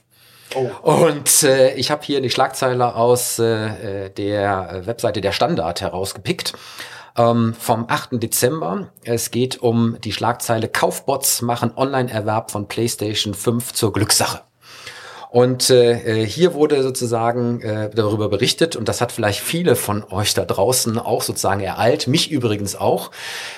[0.55, 0.69] Oh.
[0.83, 5.81] Und äh, ich habe hier die Schlagzeile aus äh, äh der äh, Webseite der Standard
[5.81, 6.53] herausgepickt
[7.17, 8.11] ähm, vom 8.
[8.23, 8.93] Dezember.
[9.03, 14.43] Es geht um die Schlagzeile Kaufbots machen Online-Erwerb von PlayStation 5 zur Glückssache.
[15.31, 20.33] Und äh, hier wurde sozusagen äh, darüber berichtet, und das hat vielleicht viele von euch
[20.33, 23.11] da draußen auch sozusagen ereilt, mich übrigens auch.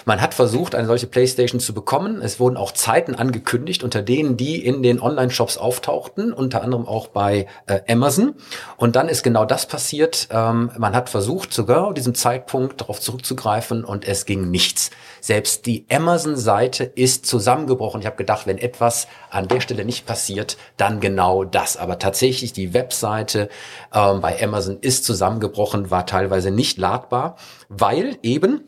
[0.03, 2.21] Man hat versucht, eine solche Playstation zu bekommen.
[2.21, 7.07] Es wurden auch Zeiten angekündigt, unter denen die in den Online-Shops auftauchten, unter anderem auch
[7.07, 8.35] bei äh, Amazon.
[8.75, 10.27] Und dann ist genau das passiert.
[10.29, 14.91] Ähm, man hat versucht, sogar auf diesem Zeitpunkt darauf zurückzugreifen und es ging nichts.
[15.21, 18.01] Selbst die Amazon-Seite ist zusammengebrochen.
[18.01, 21.77] Ich habe gedacht, wenn etwas an der Stelle nicht passiert, dann genau das.
[21.77, 23.47] Aber tatsächlich die Webseite
[23.93, 27.37] ähm, bei Amazon ist zusammengebrochen, war teilweise nicht ladbar,
[27.69, 28.61] weil eben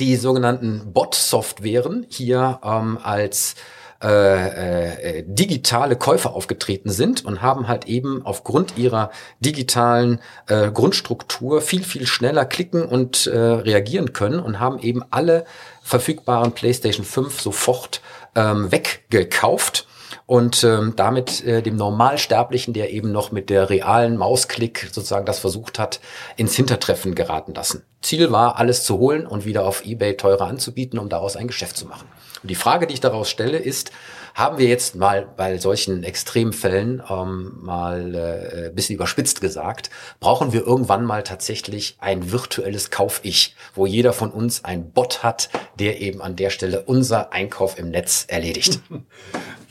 [0.00, 3.54] die sogenannten Bot-Softwaren hier ähm, als
[4.02, 11.60] äh, äh, digitale Käufer aufgetreten sind und haben halt eben aufgrund ihrer digitalen äh, Grundstruktur
[11.60, 15.44] viel, viel schneller klicken und äh, reagieren können und haben eben alle
[15.82, 18.00] verfügbaren PlayStation 5 sofort
[18.36, 19.88] ähm, weggekauft
[20.26, 25.38] und ähm, damit äh, dem Normalsterblichen, der eben noch mit der realen Mausklick sozusagen das
[25.38, 26.00] versucht hat,
[26.36, 27.82] ins Hintertreffen geraten lassen.
[28.02, 31.76] Ziel war, alles zu holen und wieder auf eBay teurer anzubieten, um daraus ein Geschäft
[31.76, 32.06] zu machen.
[32.42, 33.90] Und die Frage, die ich daraus stelle, ist,
[34.34, 40.64] haben wir jetzt mal bei solchen Extremfällen ähm, mal äh, bisschen überspitzt gesagt, brauchen wir
[40.64, 45.48] irgendwann mal tatsächlich ein virtuelles Kauf-Ich, wo jeder von uns ein Bot hat,
[45.80, 48.80] der eben an der Stelle unser Einkauf im Netz erledigt.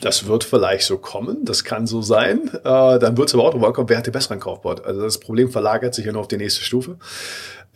[0.00, 2.48] Das wird vielleicht so kommen, das kann so sein.
[2.54, 4.84] Äh, dann wird es aber auch drüber kommen, wer hat den besseren Kaufbot.
[4.84, 6.98] Also das Problem verlagert sich ja nur auf die nächste Stufe.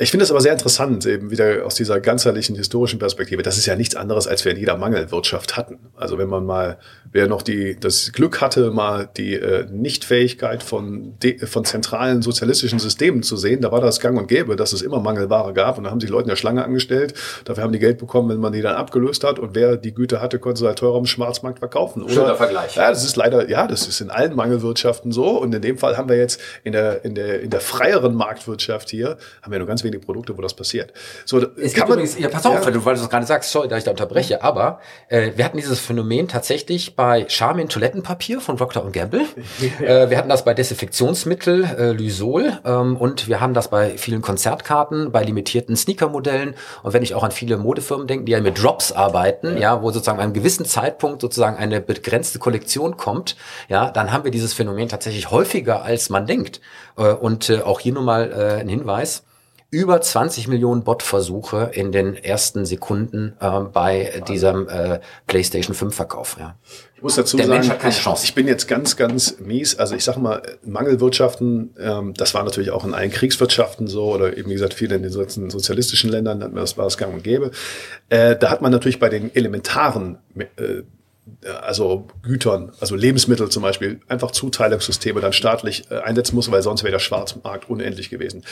[0.03, 3.45] Ich finde es aber sehr interessant, eben wieder aus dieser ganzheitlichen historischen Perspektive.
[3.45, 5.79] Das ist ja nichts anderes, als wir in jeder Mangelwirtschaft hatten.
[5.95, 6.79] Also wenn man mal,
[7.13, 12.81] wer noch die, das Glück hatte, mal die äh, Nichtfähigkeit von, de, von zentralen sozialistischen
[12.81, 15.85] Systemen zu sehen, da war das gang und gäbe, dass es immer Mangelware gab und
[15.85, 17.15] da haben sich Leute in der Schlange angestellt.
[17.45, 20.21] Dafür haben die Geld bekommen, wenn man die dann abgelöst hat und wer die Güte
[20.21, 22.03] hatte, konnte sie halt teurer im Schwarzmarkt verkaufen.
[22.03, 22.75] Oder, Schöner Vergleich.
[22.75, 25.97] Ja, das ist leider, ja, das ist in allen Mangelwirtschaften so und in dem Fall
[25.97, 29.69] haben wir jetzt in der, in der, in der freieren Marktwirtschaft hier, haben wir nur
[29.69, 30.93] ganz wenig wenige Produkte, wo das passiert.
[31.25, 32.65] So, es kann man, übrigens, ja, pass auf, ja.
[32.65, 35.57] weil du, weil du gerade sagst, sorry, da ich da unterbreche, aber äh, wir hatten
[35.57, 39.23] dieses Phänomen tatsächlich bei Charmin Toilettenpapier von Procter Gamble.
[39.61, 39.71] Ja.
[39.83, 44.23] Äh, wir hatten das bei Desinfektionsmittel äh, Lysol ähm, und wir haben das bei vielen
[44.23, 48.63] Konzertkarten, bei limitierten Sneaker-Modellen und wenn ich auch an viele Modefirmen denke, die ja mit
[48.63, 53.37] Drops arbeiten, ja, ja wo sozusagen an einem gewissen Zeitpunkt sozusagen eine begrenzte Kollektion kommt,
[53.69, 56.61] ja, dann haben wir dieses Phänomen tatsächlich häufiger als man denkt.
[56.97, 59.25] Äh, und äh, auch hier nur mal äh, ein Hinweis
[59.73, 66.37] über 20 Millionen Bot-Versuche in den ersten Sekunden äh, bei diesem äh, PlayStation 5 Verkauf.
[66.39, 66.57] Ja.
[66.95, 69.79] Ich muss dazu Der sagen, ich, ich, bin jetzt ganz, ganz mies.
[69.79, 74.37] Also ich sage mal, Mangelwirtschaften, ähm, das war natürlich auch in allen Kriegswirtschaften so oder
[74.37, 77.51] eben wie gesagt viele in den sozialistischen Ländern, das war es gang und gäbe.
[78.11, 80.83] Äh, da hat man natürlich bei den elementaren äh,
[81.63, 86.83] also Gütern, also Lebensmittel zum Beispiel, einfach Zuteilungssysteme dann staatlich äh, einsetzen muss, weil sonst
[86.83, 88.45] wäre der Schwarzmarkt unendlich gewesen.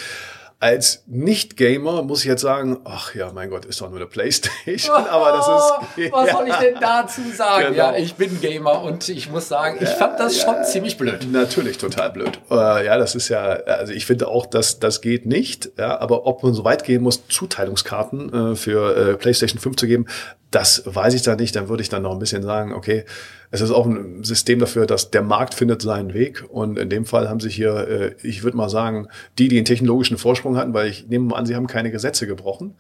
[0.63, 4.95] Als Nicht-Gamer muss ich jetzt sagen, ach ja, mein Gott, ist doch nur eine Playstation,
[4.95, 6.13] oh, aber das ist...
[6.13, 6.37] Was ja.
[6.37, 7.73] soll ich denn dazu sagen?
[7.73, 7.77] Genau.
[7.77, 11.27] Ja, ich bin Gamer und ich muss sagen, ich fand das schon ziemlich blöd.
[11.33, 12.39] Natürlich total blöd.
[12.51, 16.27] Äh, ja, das ist ja, also ich finde auch, dass das geht nicht, ja, aber
[16.27, 20.07] ob man so weit gehen muss, Zuteilungskarten äh, für äh, Playstation 5 zu geben,
[20.51, 21.55] das weiß ich da nicht.
[21.57, 23.05] Dann würde ich dann noch ein bisschen sagen, okay,
[23.51, 26.45] es ist auch ein System dafür, dass der Markt findet seinen Weg.
[26.49, 29.65] Und in dem Fall haben sich hier, äh, ich würde mal sagen, die, die einen
[29.65, 32.75] technologischen Vorsprung hatten, weil ich nehme mal an, sie haben keine Gesetze gebrochen.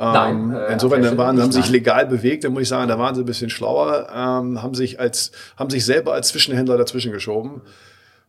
[0.00, 3.14] Nein, ähm, äh, insofern waren, haben sich legal bewegt, dann muss ich sagen, da waren
[3.14, 7.60] sie ein bisschen schlauer, ähm, haben sich als, haben sich selber als Zwischenhändler dazwischen geschoben.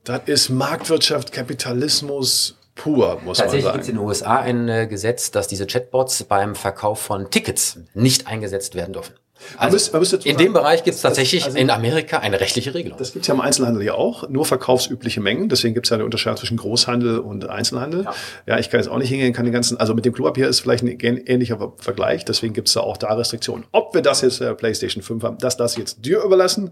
[0.04, 3.38] Das ist Marktwirtschaft, Kapitalismus, pur, muss man sagen.
[3.38, 7.30] Tatsächlich gibt es in den USA ein äh, Gesetz, dass diese Chatbots beim Verkauf von
[7.30, 9.16] Tickets nicht eingesetzt werden dürfen.
[9.58, 12.74] Also müsst, müsst in sagen, dem Bereich gibt es tatsächlich also, in Amerika eine rechtliche
[12.74, 12.98] Regelung.
[12.98, 15.50] Das gibt es ja im Einzelhandel ja auch, nur verkaufsübliche Mengen.
[15.50, 18.04] Deswegen gibt es ja eine Unterscheidung zwischen Großhandel und Einzelhandel.
[18.04, 18.14] Ja.
[18.48, 18.60] ja.
[18.60, 20.84] ich kann jetzt auch nicht hingehen, kann den ganzen, also mit dem Klopapier ist vielleicht
[20.84, 22.26] ein ähnlicher Vergleich.
[22.26, 23.66] Deswegen gibt es da auch da Restriktionen.
[23.72, 26.72] Ob wir das jetzt der PlayStation 5 haben, das lasse ich jetzt dir überlassen.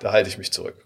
[0.00, 0.76] Da halte ich mich zurück.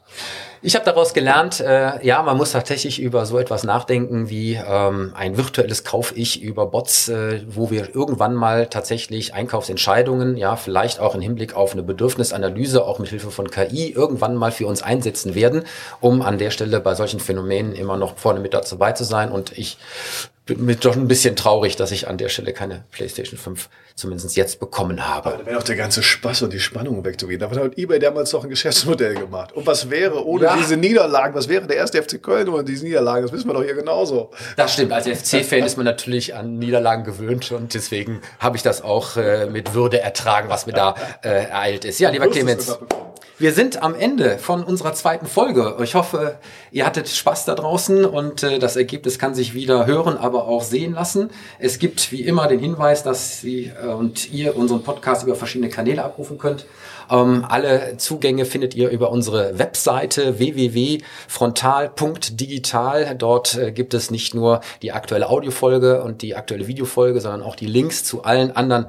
[0.60, 5.12] Ich habe daraus gelernt, äh, ja, man muss tatsächlich über so etwas nachdenken wie ähm,
[5.14, 11.14] ein virtuelles Kauf-Ich über Bots, äh, wo wir irgendwann mal tatsächlich Einkaufsentscheidungen, ja, vielleicht auch
[11.14, 15.36] im Hinblick auf eine Bedürfnisanalyse, auch mit Hilfe von KI, irgendwann mal für uns einsetzen
[15.36, 15.62] werden,
[16.00, 19.30] um an der Stelle bei solchen Phänomenen immer noch vorne mit dabei zu sein.
[19.30, 19.78] Und ich
[20.48, 24.34] bin mir doch ein bisschen traurig, dass ich an der Stelle keine PlayStation 5 zumindest
[24.34, 25.28] jetzt bekommen habe.
[25.28, 27.38] Aber da wäre auch der ganze Spaß und die Spannung wegzugehen.
[27.38, 29.52] Da hat eBay damals doch ein Geschäftsmodell gemacht.
[29.52, 30.56] Und was wäre ohne ja.
[30.56, 31.34] diese Niederlagen?
[31.34, 33.22] Was wäre der erste FC Köln ohne diese Niederlagen?
[33.22, 34.30] Das wissen wir doch hier genauso.
[34.56, 34.92] Das stimmt.
[34.92, 39.46] Als FC-Fan ist man natürlich an Niederlagen gewöhnt und deswegen habe ich das auch äh,
[39.46, 42.00] mit Würde ertragen, was mir da äh, ereilt ist.
[42.00, 42.78] Ja, lieber Clemens.
[43.40, 45.76] Wir sind am Ende von unserer zweiten Folge.
[45.80, 46.38] Ich hoffe,
[46.72, 50.64] ihr hattet Spaß da draußen und äh, das Ergebnis kann sich wieder hören, aber auch
[50.64, 51.30] sehen lassen.
[51.60, 55.70] Es gibt wie immer den Hinweis, dass Sie äh, und ihr unseren Podcast über verschiedene
[55.70, 56.66] Kanäle abrufen könnt.
[57.08, 63.14] Ähm, alle Zugänge findet ihr über unsere Webseite www.frontal.digital.
[63.16, 67.54] Dort äh, gibt es nicht nur die aktuelle Audiofolge und die aktuelle Videofolge, sondern auch
[67.54, 68.86] die Links zu allen anderen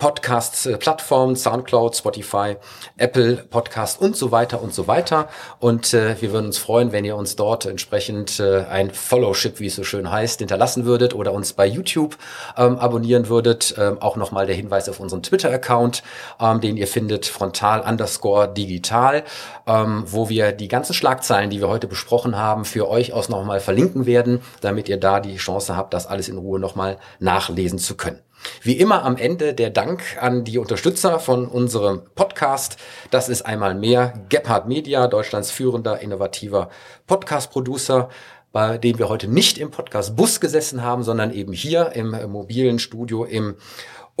[0.00, 2.56] Podcast-Plattformen, Soundcloud, Spotify,
[2.96, 5.28] Apple Podcast und so weiter und so weiter.
[5.60, 9.66] Und äh, wir würden uns freuen, wenn ihr uns dort entsprechend äh, ein Followship, wie
[9.66, 12.16] es so schön heißt, hinterlassen würdet oder uns bei YouTube
[12.56, 13.74] ähm, abonnieren würdet.
[13.78, 16.02] Ähm, auch nochmal der Hinweis auf unseren Twitter-Account,
[16.40, 19.22] ähm, den ihr findet, frontal underscore digital,
[19.66, 23.60] ähm, wo wir die ganzen Schlagzeilen, die wir heute besprochen haben, für euch aus nochmal
[23.60, 27.98] verlinken werden, damit ihr da die Chance habt, das alles in Ruhe nochmal nachlesen zu
[27.98, 28.20] können.
[28.62, 32.76] Wie immer am Ende der Dank an die Unterstützer von unserem Podcast.
[33.10, 36.70] Das ist einmal mehr Gebhard Media, Deutschlands führender innovativer
[37.06, 38.08] Podcast-Producer
[38.52, 42.80] bei dem wir heute nicht im Podcast Bus gesessen haben, sondern eben hier im mobilen
[42.80, 43.54] Studio im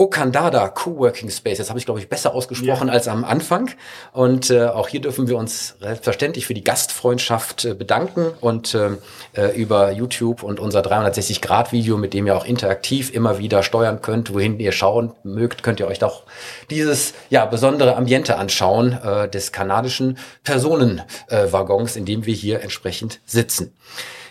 [0.00, 1.58] Okandada Coworking Space.
[1.58, 2.94] Das habe ich, glaube ich, besser ausgesprochen ja.
[2.94, 3.70] als am Anfang.
[4.12, 8.96] Und äh, auch hier dürfen wir uns selbstverständlich für die Gastfreundschaft äh, bedanken und ähm,
[9.36, 14.32] äh, über YouTube und unser 360-Grad-Video, mit dem ihr auch interaktiv immer wieder steuern könnt,
[14.32, 16.22] wohin ihr schauen mögt, könnt ihr euch doch
[16.70, 23.74] dieses ja besondere Ambiente anschauen äh, des kanadischen Personenwaggons, in dem wir hier entsprechend sitzen.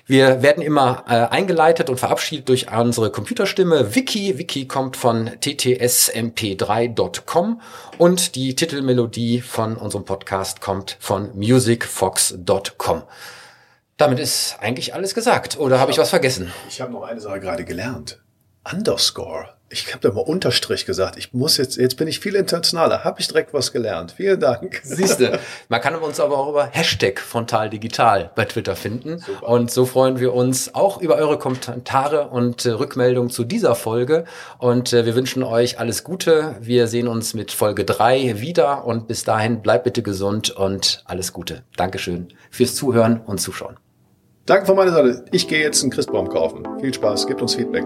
[0.10, 4.40] Wir werden immer äh, eingeleitet und verabschiedet durch unsere Computerstimme Wiki.
[4.40, 7.62] Wiki kommt von ttsmp3.com
[8.00, 13.04] und die Titelmelodie von unserem Podcast kommt von musicfox.com.
[13.98, 15.60] Damit ist eigentlich alles gesagt.
[15.60, 16.52] Oder habe ich was vergessen?
[16.68, 18.20] Ich habe noch eine Sache gerade gelernt.
[18.64, 19.59] Underscore.
[19.72, 21.18] Ich habe da mal Unterstrich gesagt.
[21.18, 23.04] Ich muss jetzt, jetzt bin ich viel internationaler.
[23.04, 24.14] Habe ich direkt was gelernt.
[24.18, 24.82] Vielen Dank.
[24.84, 25.40] Siehste,
[25.70, 29.20] man kann uns aber auch über Hashtag Frontal Digital bei Twitter finden.
[29.20, 29.48] Super.
[29.48, 34.26] Und so freuen wir uns auch über eure Kommentare und äh, Rückmeldungen zu dieser Folge.
[34.58, 36.56] Und äh, wir wünschen euch alles Gute.
[36.60, 38.86] Wir sehen uns mit Folge drei wieder.
[38.86, 41.64] Und bis dahin bleibt bitte gesund und alles Gute.
[41.78, 43.78] Dankeschön fürs Zuhören und Zuschauen.
[44.48, 45.26] Danke von meiner Seite.
[45.32, 46.68] Ich gehe jetzt einen Christbaum kaufen.
[46.82, 47.28] Viel Spaß.
[47.28, 47.86] Gebt uns Feedback.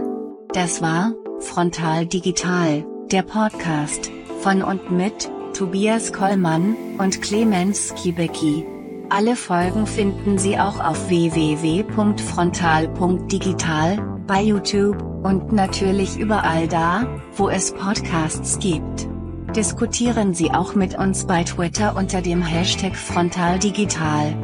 [0.54, 1.14] Das war
[1.44, 4.10] Frontal Digital, der Podcast
[4.40, 8.66] von und mit Tobias Kollmann und Clemens Kibecki.
[9.10, 17.06] Alle Folgen finden Sie auch auf www.frontal.digital, bei YouTube und natürlich überall da,
[17.36, 19.08] wo es Podcasts gibt.
[19.56, 24.36] Diskutieren Sie auch mit uns bei Twitter unter dem Hashtag Frontal Digital.